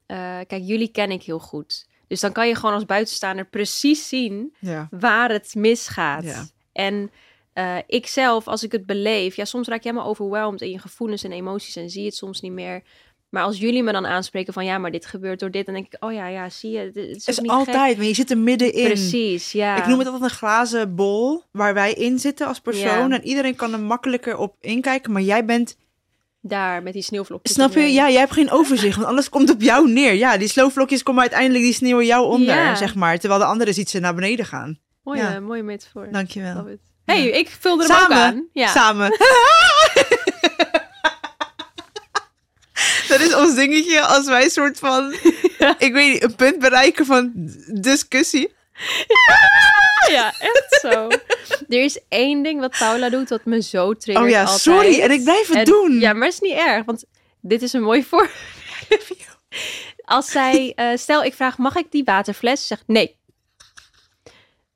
[0.06, 0.18] eh,
[0.48, 1.88] kijk, jullie ken ik heel goed.
[2.08, 4.88] Dus dan kan je gewoon als buitenstaander precies zien Ja.
[4.92, 6.24] waar het misgaat.
[6.24, 6.46] Ja.
[6.72, 7.12] En
[7.54, 9.36] eh, ik zelf, als ik het beleef...
[9.36, 11.76] Ja, soms raak je helemaal overweldigd in je gevoelens en emoties...
[11.76, 12.82] en zie je het soms niet meer.
[13.30, 14.66] Maar als jullie me dan aanspreken van...
[14.66, 15.66] ja, maar dit gebeurt door dit...
[15.66, 16.78] dan denk ik, oh ja, ja, zie je.
[16.80, 17.60] Het is, Het is ook niet gek.
[17.60, 18.84] altijd, maar je zit er middenin.
[18.86, 19.78] Precies, ja.
[19.78, 23.10] Ik noem het altijd een glazen bol waar wij in zitten als persoon.
[23.10, 23.16] Ja.
[23.16, 25.12] En iedereen kan er makkelijker op inkijken.
[25.12, 25.78] Maar jij bent,
[26.42, 27.54] Daar, met die sneeuwvlokjes.
[27.56, 27.80] snap je?
[27.94, 28.96] Ja, jij hebt geen overzicht.
[28.96, 30.14] Want alles komt op jou neer.
[30.14, 32.76] Ja, die slowvlokjes komen uiteindelijk die sneeuw jou onder, Ja.
[32.76, 33.18] zeg maar.
[33.20, 34.80] Terwijl de andere ziet ze naar beneden gaan.
[35.04, 35.40] Mooie, Ja.
[35.40, 36.08] mooie metafoor.
[36.12, 36.68] Dankjewel.
[36.68, 36.80] It.
[37.06, 38.18] hey, ik vulde hem ook Samen.
[38.18, 38.48] aan.
[38.54, 38.68] Ja.
[38.68, 39.12] Samen.
[43.10, 45.12] Dat is ons dingetje als wij een soort van,
[45.78, 47.32] ik weet niet, een punt bereiken van
[47.74, 48.54] discussie.
[50.10, 51.08] ja, echt zo.
[51.70, 54.60] Er is één ding wat Paula doet wat me zo triggert Oh ja, altijd.
[54.60, 55.02] sorry.
[55.02, 56.00] En ik blijf het En- doen.
[56.00, 57.04] Ja, maar het is niet erg, want
[57.42, 58.30] dit is een mooi voor.
[60.06, 62.62] Als zij, eh, stel ik vraag, mag ik die waterfles?
[62.62, 63.18] Ze Zegt nee.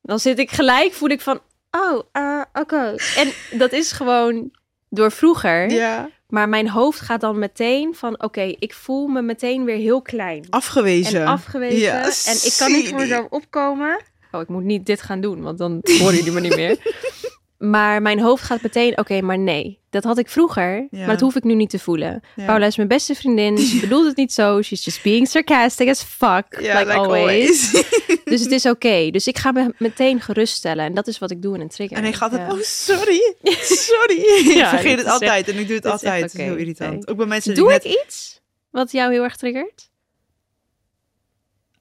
[0.02, 1.42] Dan zit ik gelijk, voel ik van,
[1.72, 2.96] oh, eh, oké.
[3.16, 4.52] En dat is gewoon
[4.90, 5.70] door vroeger.
[5.70, 6.10] Ja.
[6.34, 10.46] Maar mijn hoofd gaat dan meteen van, oké, ik voel me meteen weer heel klein.
[10.50, 11.22] Afgewezen.
[11.22, 11.94] en afgewezen.
[12.02, 14.02] En ik kan niet voor mezelf opkomen.
[14.32, 16.78] Oh, ik moet niet dit gaan doen, want dan horen jullie me niet meer.
[17.58, 19.80] Maar mijn hoofd gaat meteen, oké, maar nee.
[19.90, 21.00] Dat had ik vroeger, Ja.
[21.00, 22.22] maar dat hoef ik nu niet te voelen.
[22.36, 22.46] Ja.
[22.46, 23.58] Paula is mijn beste vriendin.
[23.58, 24.62] Ze bedoelt het niet zo.
[24.62, 26.46] She's just being sarcastic as fuck.
[26.62, 27.74] Ja, like, like always.
[27.74, 27.92] always.
[28.24, 29.10] Dus het is oké.
[29.12, 30.86] Dus ik ga me meteen geruststellen.
[30.86, 31.98] En dat is wat ik doe in een trigger.
[31.98, 32.54] En ik ga altijd, Ja.
[32.54, 33.36] oh sorry,
[33.88, 34.18] sorry.
[34.18, 36.22] ik vergeet het altijd en ik doe het altijd.
[36.24, 37.08] Het is heel irritant.
[37.08, 39.90] Ook bij mensen Doe die ik iets wat jou heel erg triggert?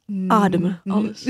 [0.06, 0.30] net...
[0.30, 1.24] Ademen, Mm, alles.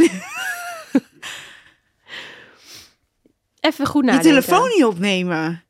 [3.63, 4.43] Even goed Je nadenken.
[4.43, 5.63] telefoon niet opnemen.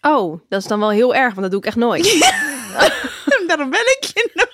[0.00, 2.04] Oh, dat is dan wel heel erg, want dat doe ik echt nooit.
[3.46, 4.50] Daarom bel ik je nooit.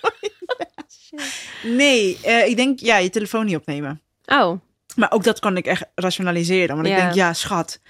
[1.62, 4.01] Nee, eh, ik denk, ja, je telefoon niet opnemen.
[4.27, 4.61] Oh,
[4.96, 6.74] Maar ook dat kan ik echt rationaliseren.
[6.74, 6.98] Want ik Ja.
[7.03, 7.81] denk, ja, schat.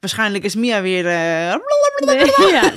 [0.00, 1.06] Waarschijnlijk is Mia weer...
[1.06, 1.54] eh,
[2.04, 2.16] nee.
[2.50, 2.72] ja.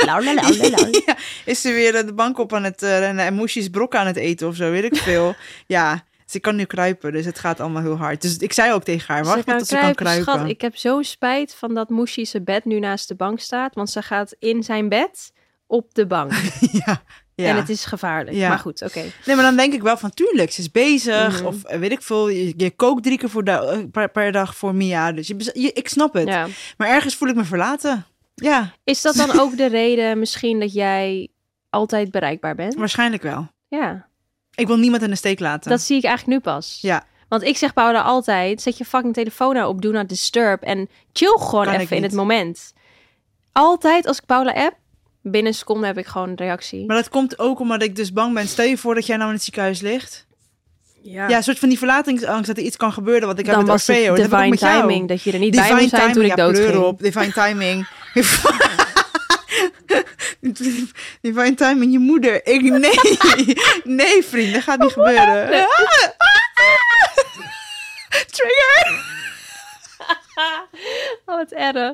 [1.05, 4.15] Ja, is ze weer de bank op aan het rennen en moesjes brok aan het
[4.15, 5.35] eten of zo, weet ik veel.
[5.67, 8.21] ja, ze kan nu kruipen, dus het gaat allemaal heel hard.
[8.21, 10.33] Dus ik zei ook tegen haar, wacht tot ze kan kruipen.
[10.33, 13.75] Schat, ik heb zo spijt van dat Moeshi zijn bed nu naast de bank staat.
[13.75, 15.31] Want ze gaat in zijn bed
[15.67, 16.31] op de bank.
[16.85, 17.03] ja,
[17.35, 17.47] ja.
[17.47, 18.37] En het is gevaarlijk.
[18.37, 18.49] Ja.
[18.49, 19.03] Maar goed, oké.
[19.25, 21.37] Nee, maar dan denk ik wel van, tuurlijk, ze is bezig.
[21.37, 21.45] Mhm.
[21.45, 24.75] Of weet ik veel, je, je kookt drie keer voor eh, per, per dag voor
[24.75, 25.11] Mia.
[25.11, 26.27] Dus je, ik snap het.
[26.27, 26.47] Ja.
[26.77, 28.05] Maar ergens voel ik me verlaten.
[28.35, 31.27] Ja, Is dat dan ook de reden misschien dat jij
[31.69, 32.75] altijd bereikbaar bent?
[32.75, 33.47] waarschijnlijk wel.
[33.67, 34.07] Ja,
[34.55, 35.69] Ik wil niemand in de steek laten.
[35.69, 36.77] dat zie ik eigenlijk nu pas.
[36.81, 40.61] Ja, Want ik zeg Paula altijd, zet je fucking telefoon nou op, do not disturb.
[40.61, 42.73] En chill gewoon Kan even in het moment.
[43.51, 44.75] Altijd als ik Paula app,
[45.21, 46.85] binnen een seconde heb ik gewoon een reactie.
[46.85, 48.47] maar dat komt ook omdat ik dus bang ben.
[48.47, 50.25] Stel je voor dat jij nou in het ziekenhuis ligt.
[51.01, 51.27] ja.
[51.29, 53.27] Ja, een soort van die verlatingsangst dat er iets kan gebeuren.
[53.27, 53.95] Wat ik heb dan met Orfeo.
[53.95, 54.79] Dat heb ik ook divine met jou.
[54.81, 56.75] timing dat je er niet bij moest zijn toen ik ja, dood ging.
[56.83, 56.99] op.
[57.01, 57.87] Divine timing.
[61.21, 62.47] Divine timing, je moeder.
[62.47, 63.17] Ik, nee.
[63.97, 65.49] Nee, vriend, dat gaat niet gebeuren.
[68.31, 69.09] Trigger.
[71.25, 71.93] Oh, wat erg.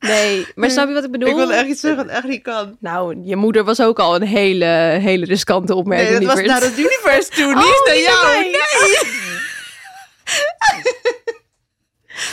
[0.00, 1.28] Nee, maar snap je wat ik bedoel?
[1.28, 2.76] Ik wilde echt iets zeggen wat echt niet kan.
[2.80, 4.64] Nou, je moeder was ook al een hele,
[5.00, 6.18] hele riskante opmerking.
[6.18, 7.46] Nee, dat was naar het universe toe.
[7.46, 8.40] Niet Oh, naar jou.
[8.40, 8.52] Nee.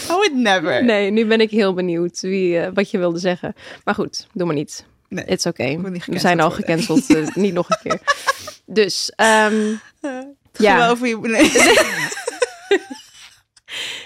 [0.09, 0.83] I would never.
[0.83, 3.55] Nee, nu ben ik heel benieuwd wie, eh, wat je wilde zeggen.
[3.83, 4.85] Maar goed, doe maar niet.
[5.11, 5.79] Nee, It's okay.
[6.05, 7.29] We zijn al gecanceld gecanceld.
[7.35, 7.99] eh, niet nog een keer.
[8.65, 9.69] Dus, ehm,
[10.01, 10.33] Ja.
[10.53, 10.89] Ja.
[10.89, 11.17] Over je...
[11.17, 11.51] Nee.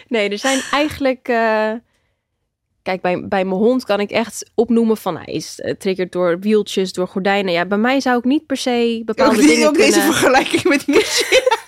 [0.08, 1.28] nee, er zijn eigenlijk...
[1.28, 1.72] eh,
[2.82, 5.18] kijk, bij, bij mijn hond kan ik echt opnoemen van...
[5.18, 7.54] Hij is uh, triggerd door wieltjes, door gordijnen.
[7.54, 10.88] Ja, bij mij zou ik niet per se bepaalde die, dingen ook deze vergelijking met
[10.88, 11.54] Michelle.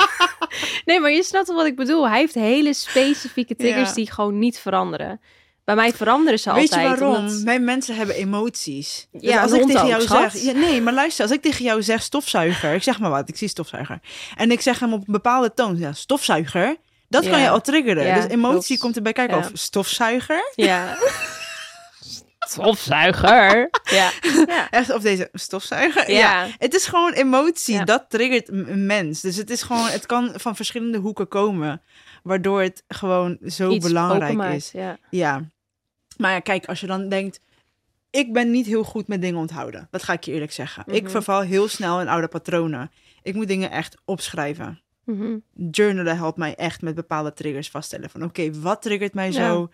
[0.85, 2.09] Nee, maar je snapt wel wat ik bedoel.
[2.09, 3.95] Hij heeft hele specifieke triggers Ja.
[3.95, 5.21] die gewoon niet veranderen.
[5.67, 6.99] Bij mij veranderen ze Weet je altijd.
[6.99, 7.15] waarom?
[7.17, 9.07] omdat- Mijn mensen hebben emoties.
[9.11, 10.31] Dus Ja, als een ik tegen jou schat.
[10.31, 10.41] zeg...
[10.41, 11.23] Ja, nee, maar luister.
[11.25, 12.73] Als ik tegen jou zeg stofzuiger...
[12.73, 13.99] Ik zeg maar wat, ik zie stofzuiger.
[14.35, 15.77] En ik zeg hem op een bepaalde toon...
[15.77, 16.75] Ja, stofzuiger.
[17.09, 18.05] Dat kan je al triggeren.
[18.05, 18.81] Ja, dus emotie klopt.
[18.81, 19.37] komt erbij kijken.
[19.37, 19.43] Ja.
[19.43, 20.51] Of stofzuiger.
[20.55, 20.97] Ja.
[22.39, 23.69] Stofzuiger.
[23.91, 24.11] Ja.
[24.47, 24.69] ja.
[24.69, 26.11] Echt, of deze stofzuiger.
[26.11, 26.17] Ja.
[26.17, 26.47] Ja.
[26.57, 27.75] Het is gewoon emotie.
[27.75, 27.83] Ja.
[27.83, 29.21] Dat triggert een een mens.
[29.21, 29.87] Dus het is gewoon...
[29.87, 31.81] Het kan van verschillende hoeken komen.
[32.23, 34.71] Waardoor het gewoon zo Iets belangrijk openmaakt, is.
[34.73, 34.97] Ja.
[35.09, 35.41] Ja.
[36.17, 37.39] Maar ja, kijk, als je dan denkt...
[38.09, 39.87] Ik ben niet heel goed met dingen onthouden.
[39.91, 40.83] Dat ga ik je eerlijk zeggen.
[40.87, 41.11] Ik Mhm.
[41.11, 42.91] verval heel snel in oude patronen.
[43.21, 44.81] Ik moet dingen echt opschrijven.
[45.03, 45.37] Mhm.
[45.71, 48.09] Journalen helpt mij echt met bepaalde triggers vaststellen.
[48.09, 49.49] Van oké, wat triggert mij Ja.
[49.49, 49.69] zo?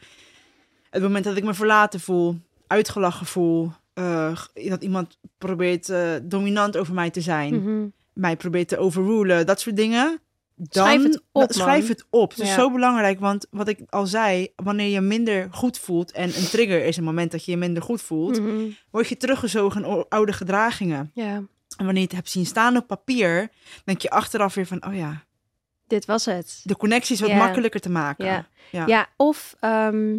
[0.89, 3.71] Het moment dat ik me verlaten voel, uitgelachen voel...
[3.93, 7.62] eh, dat iemand probeert eh, dominant over mij te zijn.
[7.63, 7.88] Mhm.
[8.13, 9.45] Mij probeert te overrulen.
[9.45, 10.19] Dat soort dingen.
[10.56, 12.30] Dan, Schrijf het op, dat- schrijf het op.
[12.30, 12.54] Het is Ja.
[12.56, 16.86] zo belangrijk, want wat ik al zei, wanneer je minder goed voelt en een trigger
[16.86, 18.70] is een moment dat je je minder goed voelt, Mhm.
[18.92, 21.12] word je teruggezogen in oude gedragingen.
[21.13, 21.36] Ja,
[21.78, 23.50] En wanneer je het hebt zien staan op papier,
[23.86, 25.24] denk je achteraf weer van, oh ja,
[25.88, 26.60] dit was het.
[26.63, 27.38] de connectie is wat Ja.
[27.38, 28.26] makkelijker te maken.
[28.26, 28.48] Ja.
[28.72, 28.86] Ja.
[28.88, 30.18] Ja, of ehm,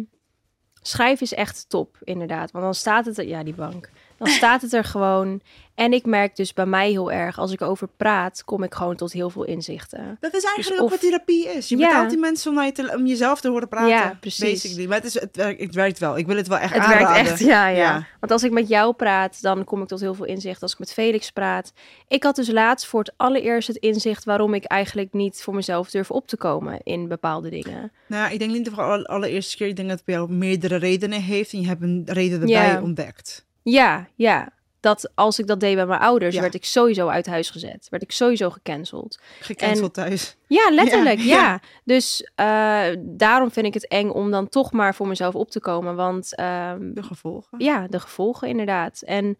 [0.81, 2.51] schrijven is echt top, inderdaad.
[2.51, 3.89] Want dan staat het ja, die bank.
[4.17, 5.41] Dan staat het er gewoon.
[5.75, 8.95] En ik merk dus bij mij heel erg, als ik over praat, kom ik gewoon
[8.95, 10.17] tot heel veel inzichten.
[10.19, 11.69] Dat is eigenlijk Dus ook of- wat therapie is.
[11.69, 11.87] Je Ja.
[11.87, 13.89] betaalt die mensen om, naar je te- om jezelf te horen praten.
[13.89, 14.51] Ja, precies.
[14.51, 14.87] Basically.
[14.87, 16.17] Maar het, is, het, werkt, het werkt wel.
[16.17, 17.13] Ik wil het wel echt Het aanraden.
[17.13, 18.05] werkt echt, ja, ja, Ja.
[18.19, 20.61] Want als ik met jou praat, dan kom ik tot heel veel inzicht.
[20.61, 21.73] Als ik met Felix praat.
[22.07, 25.89] Ik had dus laatst voor het allereerst het inzicht waarom ik eigenlijk niet voor mezelf
[25.89, 27.91] durf op te komen in bepaalde dingen.
[28.07, 29.67] Nou, ja, ik denk niet de alle- allereerste keer.
[29.67, 31.53] Ik denk dat het bij jou meerdere redenen heeft.
[31.53, 32.81] En je hebt een reden erbij Ja.
[32.81, 33.45] ontdekt.
[33.71, 34.53] Ja, ja.
[34.79, 36.41] Dat als ik dat deed bij mijn ouders, Ja.
[36.41, 37.87] werd ik sowieso uit huis gezet.
[37.89, 39.19] Werd ik sowieso gecanceld.
[39.39, 40.35] Gecanceld thuis.
[40.47, 41.23] Ja, letterlijk, ja.
[41.25, 41.59] Ja, ja.
[41.83, 45.59] Dus eh, daarom vind ik het eng om dan toch maar voor mezelf op te
[45.59, 45.95] komen.
[45.95, 47.59] Want ehm, De gevolgen.
[47.59, 49.01] ja, de gevolgen inderdaad.
[49.01, 49.37] En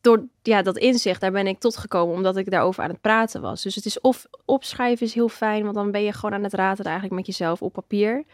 [0.00, 3.40] door ja, dat inzicht, daar ben ik tot gekomen omdat ik daarover aan het praten
[3.40, 3.62] was.
[3.62, 6.54] Dus het is of opschrijven is heel fijn, want dan ben je gewoon aan het
[6.54, 8.24] raten eigenlijk met jezelf op papier.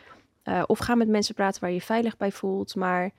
[0.42, 2.74] Eh, of ga met mensen praten waar je je veilig bij voelt.
[2.74, 3.10] Maar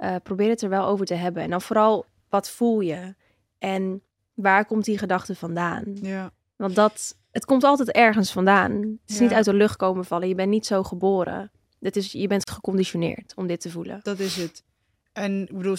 [0.00, 1.42] eh, probeer het er wel over te hebben.
[1.42, 3.14] En dan vooral, wat voel je?
[3.58, 4.02] En
[4.34, 5.84] waar komt die gedachte vandaan?
[6.02, 6.30] Ja.
[6.56, 8.72] Want dat, het komt altijd ergens vandaan.
[8.72, 9.22] Het is Ja.
[9.22, 10.28] niet uit de lucht komen vallen.
[10.28, 11.50] Je bent niet zo geboren.
[11.80, 14.00] Het is, je bent geconditioneerd om dit te voelen.
[14.02, 14.62] Dat is het.
[15.12, 15.76] En ik bedoel,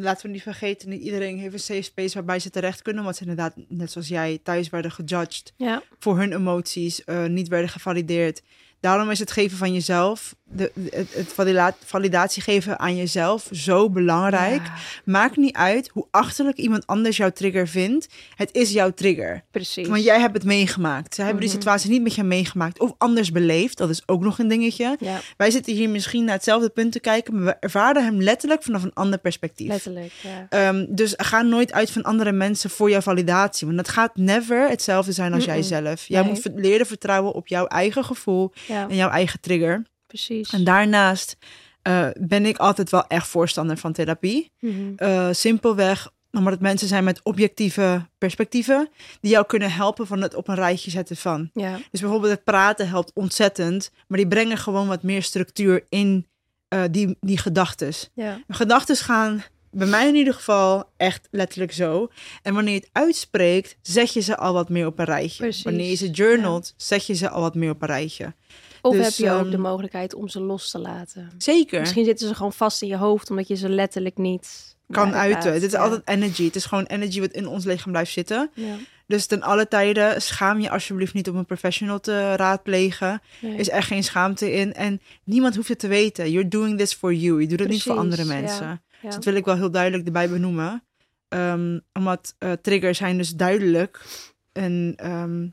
[0.00, 3.04] laten we niet vergeten, niet iedereen heeft een safe space waarbij ze terecht kunnen.
[3.04, 7.48] Want ze inderdaad, net zoals jij, thuis werden gejudged Ja, voor hun emoties, eh, niet
[7.48, 8.42] werden gevalideerd.
[8.82, 13.90] Daarom is het geven van jezelf, de, het, het valida- validatie geven aan jezelf zo
[13.90, 14.62] belangrijk.
[14.64, 14.72] Ja,
[15.04, 18.06] Maakt niet uit hoe achterlijk iemand anders jouw trigger vindt.
[18.36, 19.44] Het is jouw trigger.
[19.50, 19.88] precies.
[19.88, 21.14] Want jij hebt het meegemaakt.
[21.14, 21.58] Ze hebben die Mhm.
[21.58, 23.76] situatie niet met je meegemaakt of anders beleefd.
[23.78, 24.96] Dat is ook nog een dingetje.
[25.00, 28.62] Ja, Wij zitten hier misschien naar hetzelfde punt te kijken, maar we ervaren hem letterlijk
[28.62, 29.68] vanaf een ander perspectief.
[29.68, 30.12] letterlijk.
[30.22, 30.46] Ja.
[30.48, 33.66] Ehm, dus ga nooit uit van andere mensen voor jouw validatie.
[33.66, 36.04] Want dat gaat never hetzelfde zijn als jijzelf.
[36.08, 36.30] Jij Nee.
[36.32, 39.82] moet leren vertrouwen op jouw eigen gevoel ja, en jouw eigen trigger.
[40.06, 40.50] precies.
[40.52, 41.36] En daarnaast
[41.82, 44.50] eh, ben ik altijd wel echt voorstander van therapie.
[44.60, 44.92] Mhm.
[44.96, 48.88] Eh, simpelweg omdat het mensen zijn met objectieve perspectieven...
[49.20, 51.50] die jou kunnen helpen van het op een rijtje zetten van.
[51.52, 53.90] Ja, Dus bijvoorbeeld het praten helpt ontzettend...
[54.06, 56.26] maar die brengen gewoon wat meer structuur in
[56.68, 58.10] eh, die, die gedachtes.
[58.14, 59.42] ja, Gedachten gaan
[59.72, 62.08] bij mij in ieder geval echt letterlijk zo.
[62.42, 65.42] En wanneer je het uitspreekt, zet je ze al wat meer op een rijtje.
[65.42, 68.34] Precies, Wanneer je ze journalt, zet je ze al wat meer op een rijtje.
[68.82, 71.30] Of Dus, heb je ook ehm, de mogelijkheid om ze los te laten?
[71.38, 71.80] Zeker.
[71.80, 75.52] Misschien zitten ze gewoon vast in je hoofd, omdat je ze letterlijk niet kan uiten.
[75.52, 75.78] Het is Ja.
[75.78, 76.44] altijd energy.
[76.44, 78.50] Het is gewoon energy wat in ons lichaam blijft zitten.
[78.54, 78.74] Ja,
[79.06, 83.22] Dus ten alle tijden schaam je alsjeblieft niet om een professional te raadplegen.
[83.40, 83.56] nee.
[83.56, 84.74] Is er geen schaamte in.
[84.74, 86.30] En niemand hoeft het te weten.
[86.30, 87.40] You're doing this for you.
[87.40, 88.28] Je doet het niet voor andere ja.
[88.40, 88.66] mensen.
[88.66, 88.80] Ja.
[89.02, 90.82] Dus dat wil ik wel heel duidelijk erbij benoemen.
[91.28, 94.04] Ehm, omdat eh, triggers zijn dus duidelijk
[94.52, 95.46] een ehm,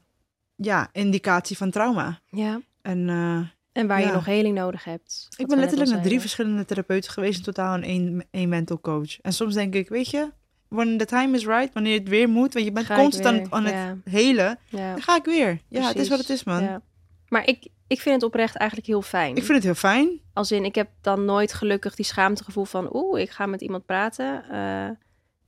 [0.56, 2.20] ja, indicatie van trauma.
[2.30, 2.62] ja.
[2.82, 3.40] En eh,
[3.72, 4.08] En waar Ja.
[4.08, 5.28] je nog heling nodig hebt.
[5.38, 9.22] ik ben letterlijk naar drie verschillende therapeuten geweest in totaal en één, één mental coach.
[9.22, 10.32] En soms denk ik, weet je,
[10.68, 13.64] when the time is right, wanneer het weer moet, want je bent Ga constant aan
[13.66, 13.98] het ja.
[14.04, 15.62] helen, dan ga ik weer.
[15.68, 16.82] Ja, het is wat het is, man.
[17.28, 19.36] Maar ik, ik vind het oprecht eigenlijk heel fijn.
[19.36, 20.20] Ik vind het heel fijn.
[20.34, 22.90] Als in, ik heb dan nooit gelukkig die schaamtegevoel van...
[22.96, 24.44] oeh, ik ga met iemand praten.
[24.52, 24.90] Eh,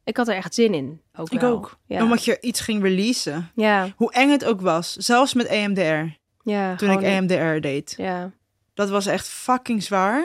[0.03, 1.01] ik had er echt zin in.
[1.15, 1.51] Ook Ik wel.
[1.51, 1.77] ook.
[1.85, 2.03] Ja.
[2.03, 3.51] Omdat je iets ging releasen.
[3.55, 4.93] ja, Hoe eng het ook was.
[4.93, 6.17] Zelfs met E EMDR.
[6.49, 6.75] ja.
[6.75, 7.93] Toen ik E EMDR deed.
[7.97, 8.31] Ja,
[8.73, 10.19] Dat was echt fucking zwaar.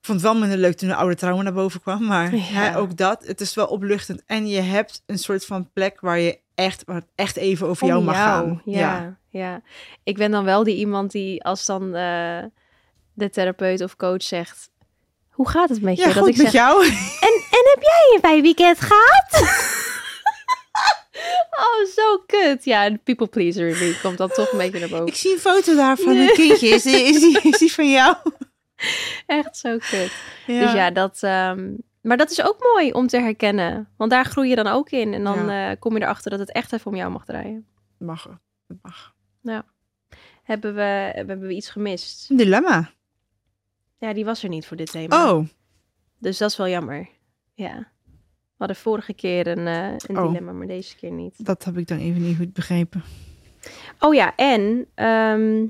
[0.00, 2.04] Ik vond het wel minder leuk toen de oude trauma naar boven kwam.
[2.06, 2.40] Maar Ja.
[2.42, 3.26] hè, ook dat.
[3.26, 4.22] Het is wel opluchtend.
[4.26, 6.84] En je hebt een soort van plek waar je echt,
[7.14, 8.62] echt even over jou mag gaan.
[8.64, 9.62] Ja, ja,
[10.02, 12.44] Ik ben dan wel die iemand die als dan eh,
[13.12, 14.70] de therapeut of coach zegt...
[15.30, 16.02] Hoe gaat het met je?
[16.02, 16.84] Ja, dat goed ik met zeg, jou.
[16.84, 16.90] En,
[17.50, 19.32] en heb jij je bij weekend gehad?
[21.64, 22.64] oh, zo kut.
[22.64, 25.06] Ja, de people pleaser die komt dan toch een beetje naar boven.
[25.06, 26.68] Ik zie een foto daar van een kindje.
[26.68, 28.16] Is die, is die, is die van jou?
[29.26, 30.12] Echt zo kut.
[30.46, 30.60] Ja.
[30.60, 31.18] Dus ja, dat...
[31.20, 31.70] ehm,
[32.04, 33.88] maar dat is ook mooi om te herkennen.
[33.96, 35.14] Want daar groei je dan ook in.
[35.14, 37.66] En dan eh, kom je erachter dat het echt even om jou mag draaien.
[37.98, 38.38] Mag.
[38.66, 39.12] Het mag.
[40.42, 42.30] Hebben we, hebben we iets gemist?
[42.30, 42.90] Een dilemma.
[43.98, 45.32] Ja, die was er niet voor dit thema.
[45.32, 45.46] Oh,
[46.18, 47.08] Dus dat is wel jammer.
[47.54, 47.76] Ja.
[48.06, 50.26] We hadden vorige keer een, eh, een Oh.
[50.26, 51.44] dilemma, maar deze keer niet.
[51.46, 53.02] dat heb ik dan even niet goed begrepen.
[53.98, 55.66] Oh ja, en ehm,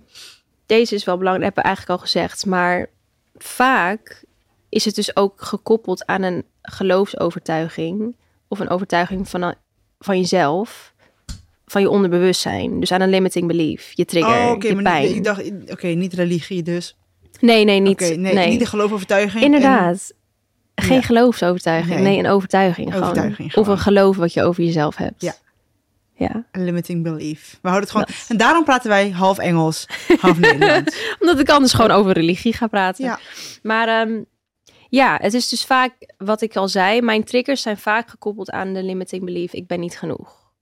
[0.66, 2.46] deze is wel belangrijk, dat hebben we eigenlijk al gezegd.
[2.46, 2.90] Maar
[3.34, 4.23] vaak
[4.74, 8.16] is het dus ook gekoppeld aan een geloofsovertuiging.
[8.48, 9.54] Of een overtuiging van,
[9.98, 10.92] van jezelf.
[11.66, 12.80] Van je onderbewustzijn.
[12.80, 13.90] Dus aan een limiting belief.
[13.94, 15.02] Je trigger, oh, je maar pijn.
[15.06, 16.96] niet- ik dacht, oké, niet religie dus.
[17.40, 18.00] Nee, nee, niet.
[18.00, 18.48] Nee, nee.
[18.48, 19.44] niet de geloofovertuiging.
[19.44, 20.12] Inderdaad.
[20.74, 21.02] Geen Ja.
[21.02, 21.94] geloofsovertuiging.
[21.94, 22.04] Nee.
[22.04, 22.88] Nee, een overtuiging.
[22.92, 23.02] gewoon.
[23.08, 23.70] Overtuiging Of gewoon.
[23.70, 25.22] een geloof wat je over jezelf hebt.
[25.22, 25.34] Ja.
[26.16, 26.44] Ja.
[26.50, 27.58] En limiting belief.
[27.62, 28.06] We houden het gewoon...
[28.06, 28.26] Dat.
[28.28, 29.86] En daarom praten wij half Engels,
[30.20, 31.16] half Nederlands.
[31.20, 33.04] Omdat ik anders gewoon over religie ga praten.
[33.04, 33.18] Ja.
[33.62, 34.20] Maar ehm,
[34.94, 38.72] ja, het is dus vaak, wat ik al zei, mijn triggers zijn vaak gekoppeld aan
[38.72, 39.52] de limiting belief.
[39.52, 40.52] Ik ben niet genoeg.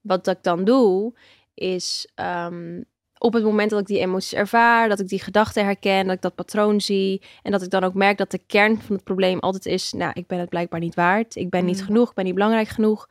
[0.00, 1.14] Wat ik dan doe,
[1.54, 2.80] is ehm,
[3.18, 6.22] op het moment dat ik die emoties ervaar, dat ik die gedachten herken, dat ik
[6.22, 9.38] dat patroon zie en dat ik dan ook merk dat de kern van het probleem
[9.38, 11.84] altijd is, nou, ik ben het blijkbaar niet waard, ik ben niet Mm.
[11.84, 13.08] genoeg, ik ben niet belangrijk genoeg,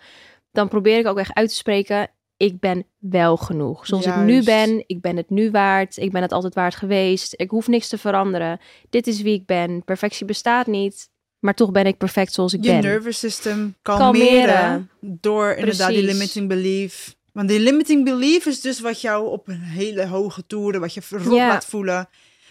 [0.52, 2.10] dan probeer ik ook echt uit te spreken,
[2.42, 3.86] ik ben wel genoeg.
[3.86, 7.34] Zoals ik nu ben, ik ben het nu waard, ik ben het altijd waard geweest,
[7.38, 8.60] ik hoef niks te veranderen.
[8.90, 12.64] Dit is wie ik ben, perfectie bestaat niet, maar toch ben ik perfect zoals ik
[12.64, 12.82] Je ben.
[12.82, 14.90] nervous system kalmeren, Kalmeren.
[15.00, 16.18] door inderdaad die Precies.
[16.20, 17.16] limiting belief.
[17.32, 21.02] Want die limiting belief is dus wat jou op een hele hoge toer, wat je
[21.02, 21.48] verrot Ja.
[21.48, 22.10] laat voelen.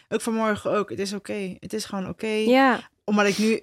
[0.08, 0.90] Ook vanmorgen ook.
[0.90, 1.56] Het is oké.
[1.60, 2.26] Het is gewoon oké.
[2.26, 3.60] Ja, Omdat ik nu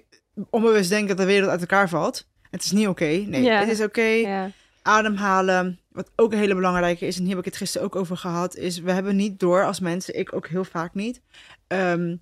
[0.50, 2.26] onbewust denk dat de wereld uit elkaar valt.
[2.50, 3.04] Het is niet oké.
[3.04, 3.58] Nee, Ja.
[3.60, 4.50] het is oké.
[4.82, 5.78] Ademhalen.
[5.98, 8.56] Wat ook een hele belangrijke is, en hier heb ik het gisteren ook over gehad,
[8.56, 11.20] is we hebben niet door als mensen, ik ook heel vaak niet,
[11.66, 12.16] ehm,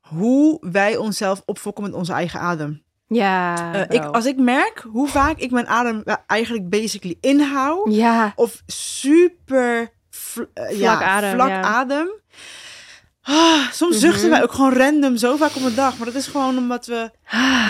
[0.00, 2.82] hoe wij onszelf opfokken met onze eigen adem.
[3.06, 8.32] Ja, Eh, ik, als ik merk hoe vaak ik mijn adem eigenlijk basically inhoud, Ja,
[8.36, 11.60] of super vl- eh, Vlak ja, adem, vlak ja.
[11.62, 12.08] adem.
[13.22, 14.30] Ah, soms zuchten Mhm.
[14.30, 15.96] wij ook gewoon random zo vaak op een dag.
[15.96, 17.10] Maar dat is gewoon omdat we...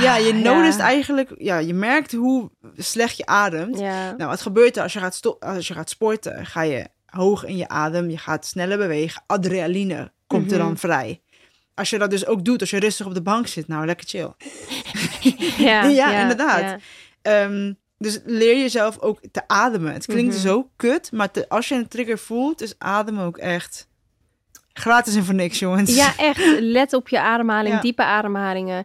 [0.00, 1.30] Ja, je noticed eigenlijk...
[1.38, 3.78] Ja, je merkt hoe slecht je ademt.
[3.78, 4.10] Ja.
[4.16, 6.46] Nou, wat gebeurt er als je gaat, als je gaat sporten?
[6.46, 9.22] Ga je hoog in je adem, je gaat sneller bewegen.
[9.26, 10.66] Adrenaline komt er Mhm.
[10.66, 11.20] dan vrij.
[11.74, 14.06] Als je dat dus ook doet, als je rustig op de bank zit, nou, lekker
[14.08, 14.32] chill.
[15.66, 16.80] Ja, Ja, inderdaad.
[17.22, 19.92] Ehm, dus leer jezelf ook te ademen.
[19.92, 20.42] Het klinkt Mhm.
[20.42, 23.88] zo kut, maar te- als je een trigger voelt, is ademen ook echt
[24.72, 25.94] gratis en voor niks, jongens.
[25.94, 26.40] Ja, echt.
[26.60, 27.80] Let op je ademhaling, Ja.
[27.80, 28.84] diepe ademhaling.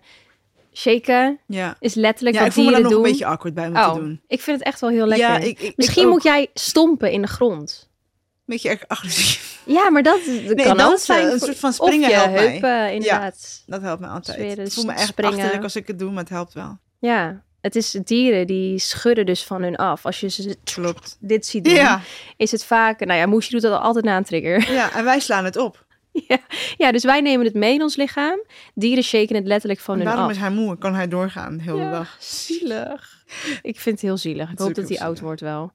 [0.73, 1.75] Shaken ja.
[1.79, 3.11] is letterlijk Ja, ik wat voel me daar dieren nog doen.
[3.11, 4.21] een beetje awkward bij moeten oh, doen.
[4.27, 5.27] ik vind het echt wel heel lekker.
[5.27, 7.89] Ja, ik, ik, Misschien ik moet jij stompen in de grond.
[7.89, 9.61] Een beetje echt agressief.
[9.65, 11.31] Ja, maar dat, dat Nee, kan dansen, zijn.
[11.31, 12.47] een soort van springen helpt mij.
[12.49, 13.63] heupen, inderdaad.
[13.65, 14.57] Dat helpt me altijd.
[14.59, 15.33] Ik voel me echt springen.
[15.35, 16.77] achterlijk als ik het doe, maar het helpt wel.
[16.99, 17.43] Ja.
[17.68, 20.05] Het is dieren die schudden dus van hun af.
[20.05, 21.18] Als je ze Klopt.
[21.20, 22.01] dit ziet doen, Ja,
[22.38, 22.99] is het vaak...
[23.05, 24.72] Nou ja, Moesje doet dat altijd na een trigger.
[24.72, 25.86] ja, en wij slaan het op.
[26.78, 28.39] ja, dus wij nemen het mee in ons lichaam.
[28.74, 30.32] Dieren shaken het letterlijk van En hun af.
[30.32, 32.15] is hij moe, kan hij doorgaan de hele Ja, dag.
[32.20, 33.24] zielig.
[33.61, 34.51] Ik vind het heel zielig.
[34.51, 35.72] Ik hoop dat hij heel oud wordt wel.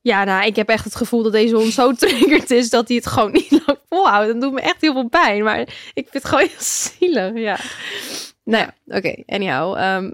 [0.00, 2.96] Ja, nou, ik heb echt het gevoel dat deze hond zo triggerd is dat hij
[2.96, 4.32] het gewoon niet lang volhoudt.
[4.32, 5.60] Dat doet me echt heel veel pijn, maar
[5.94, 7.58] ik vind het gewoon heel zielig, ja.
[8.44, 9.76] Nou ja, oké, anyhow.
[9.76, 10.10] ehm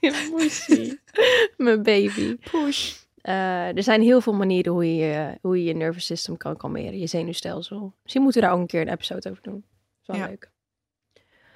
[0.30, 1.00] Moesie.
[1.56, 2.36] Mijn baby.
[2.50, 2.94] Push.
[3.22, 6.56] Eh, er zijn heel veel manieren hoe je, je- hoe je je nervous system kan
[6.56, 7.94] kalmeren, je zenuwstelsel.
[8.02, 9.64] Misschien moeten we daar ook een keer een episode over doen.
[9.64, 10.26] Dat is wel Ja.
[10.26, 10.50] leuk.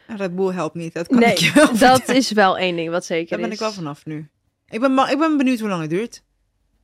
[0.06, 2.76] En Red Bull helpt niet, dat kan Nee, ik je wel dat is wel één
[2.76, 3.54] ding wat zeker Daar ben is.
[3.54, 4.28] ik wel vanaf nu.
[4.68, 6.22] Ik ben, ik ben benieuwd hoe lang het duurt.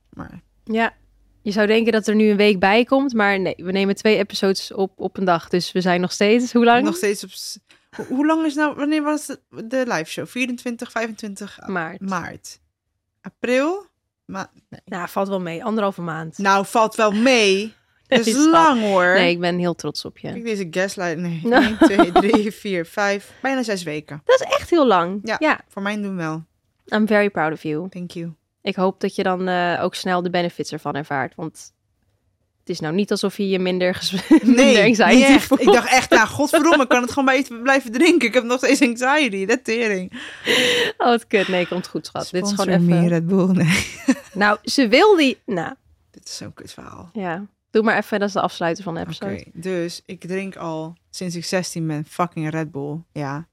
[0.09, 0.93] Maar Ja,
[1.41, 4.17] je zou denken dat er nu een week bij komt, maar nee, we nemen twee
[4.17, 5.49] episodes op op een dag.
[5.49, 6.83] Dus we zijn nog steeds, hoe lang?
[6.85, 7.29] nog steeds op...
[8.07, 8.75] Hoe, lang is nou...
[8.75, 10.27] Wanneer was de, de live show?
[10.27, 12.01] 24, 25 Maart.
[12.01, 12.59] maart.
[13.21, 13.85] April?
[14.25, 14.51] Ma
[14.85, 15.63] Nou, valt wel mee.
[15.63, 16.37] Anderhalve maand.
[16.37, 17.73] nou, valt wel mee.
[18.07, 19.13] Dat is lang hoor.
[19.13, 20.31] Nee, ik ben heel trots op je.
[20.31, 21.17] Kijk deze gaslight.
[21.17, 21.63] Nee, Nou.
[21.63, 23.33] 1, 2, 3, 4, 5.
[23.41, 24.21] Bijna zes weken.
[24.25, 25.19] Dat is echt heel lang.
[25.23, 25.35] Ja.
[25.39, 25.59] ja.
[25.67, 26.43] Voor mijn doen wel.
[26.85, 27.89] I'm very proud of you.
[27.89, 28.33] Thank you.
[28.61, 31.35] Ik hoop dat je dan eh, ook snel de benefits ervan ervaart.
[31.35, 31.73] Want
[32.67, 35.45] het is nou niet alsof je je minder, minder Nee, anxiety niet echt.
[35.45, 35.61] voelt.
[35.61, 38.27] Ik dacht echt, nou, godverdomme, ik kan het gewoon bij je blijven drinken.
[38.27, 39.45] Ik heb nog steeds anxiety.
[39.45, 40.11] Dat tering.
[40.97, 41.47] Oh, wat kut.
[41.47, 42.29] Nee, komt goed, schat.
[42.31, 43.03] Dit is gewoon Sponsor even...
[43.03, 43.47] me Red Bull.
[43.51, 43.85] Nee.
[44.33, 45.37] Nou, ze wil die...
[45.45, 45.73] Nou,
[46.11, 47.09] Dit is zo'n kut verhaal.
[47.13, 47.45] ja.
[47.71, 49.43] Doe maar even, dat is de afsluiter van de Oké, episode.
[49.53, 52.97] dus ik drink al sinds ik 16 ben fucking Red Bull.
[53.11, 53.47] Ja.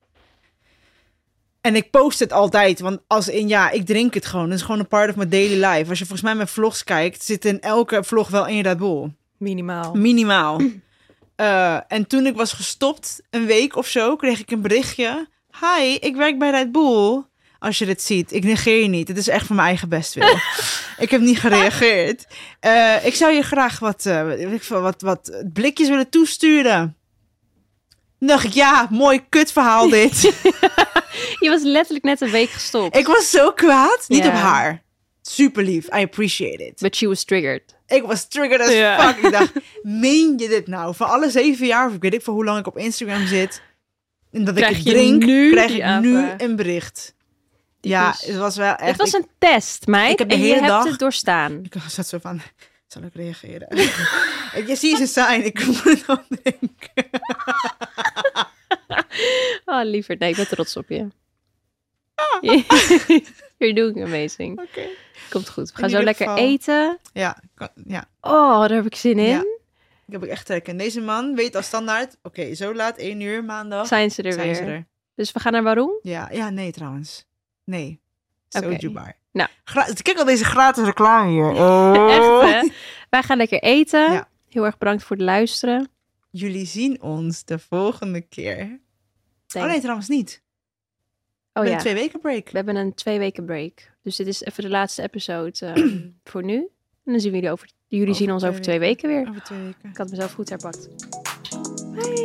[1.65, 4.51] En ik post het altijd, want als in ja, ik drink het gewoon.
[4.51, 5.89] Het is gewoon een part of my daily life.
[5.89, 9.13] Als je volgens mij mijn vlogs kijkt, zit in elke vlog wel één Red Bull.
[9.39, 9.95] Minimaal.
[9.95, 10.61] Minimaal.
[11.37, 15.29] Eh, en toen ik was gestopt, een week of zo, kreeg ik een berichtje.
[15.61, 17.23] Hi, ik werk bij Red Bull.
[17.59, 19.09] Als je dit ziet, ik negeer je niet.
[19.09, 20.39] Het is echt voor mijn eigen bestwil.
[21.05, 22.27] ik heb niet gereageerd.
[22.61, 24.03] Eh, ik zou je graag wat,
[24.59, 26.97] veel, wat, wat blikjes willen toesturen.
[28.19, 30.23] Dacht ik, ja, mooi kutverhaal dit.
[31.39, 32.97] Je was letterlijk net een week gestopt.
[32.97, 34.05] ik was zo kwaad.
[34.09, 34.83] Niet op haar.
[35.23, 35.87] Super lief.
[35.87, 36.81] I appreciate it.
[36.81, 37.63] But she was triggered.
[37.87, 39.25] Ik was triggered as fuck.
[39.25, 39.53] Ik dacht,
[39.83, 40.95] meen je dit nou?
[40.95, 43.63] Van alle zeven jaar, of ik weet ik veel hoe lang ik op Instagram zit.
[44.33, 47.15] En dat Krijg ik drink, nu krijg ik nu een bericht.
[47.81, 48.81] Ja, Dus- het was wel echt...
[48.89, 50.13] Het was ik, een test, meid.
[50.13, 51.61] ik heb de en je hele hebt dag- het doorstaan.
[51.63, 52.41] ik zat zo van,
[52.87, 53.67] zal ik reageren?
[54.67, 57.21] Je ziet ze zijn, ik moet het dan drinken.
[59.65, 60.17] Oh, liever.
[60.19, 61.09] Nee, ik ben trots op je.
[62.15, 62.43] Ah.
[63.59, 64.61] You're doing amazing.
[64.61, 64.87] Oké.
[65.31, 65.73] Komt goed.
[65.73, 66.99] We gaan zo lekker geval- eten.
[67.13, 67.43] Ja,
[67.87, 69.25] ja, Oh, daar heb ik zin in.
[69.29, 69.41] Ja.
[70.07, 70.77] ik heb ook echt trek in.
[70.79, 74.47] Deze man weet als standaard, oké, zo laat, één uur maandag, Zijn ze er zijn
[74.47, 74.55] weer.
[74.55, 74.87] ze er.
[75.15, 75.99] Dus we gaan naar Waarom?
[76.03, 77.27] Ja, ja, nee trouwens.
[77.65, 78.01] Nee.
[78.49, 79.13] Soju bar.
[79.33, 79.49] Nou.
[79.65, 81.49] Gra- Kijk al deze gratis reclame hier.
[82.17, 82.69] Echt, hè?
[83.11, 84.13] Wij gaan lekker eten.
[84.13, 84.29] Ja.
[84.49, 85.89] Heel erg bedankt voor het luisteren.
[86.31, 88.81] Jullie zien ons de volgende keer.
[89.63, 90.43] Oh nee, trouwens niet.
[91.53, 92.49] oh Met ja, een twee weken break.
[92.51, 93.93] we hebben een twee weken break.
[94.03, 96.01] Dus dit is even de laatste episode ehm,
[96.31, 96.57] voor nu.
[97.05, 97.73] En dan zien we jullie over...
[97.87, 99.29] Jullie Over zien ons twee over twee weken weer.
[99.29, 99.91] Over twee weken.
[99.91, 100.89] Ik had mezelf goed herpakt.
[101.95, 102.24] Bye.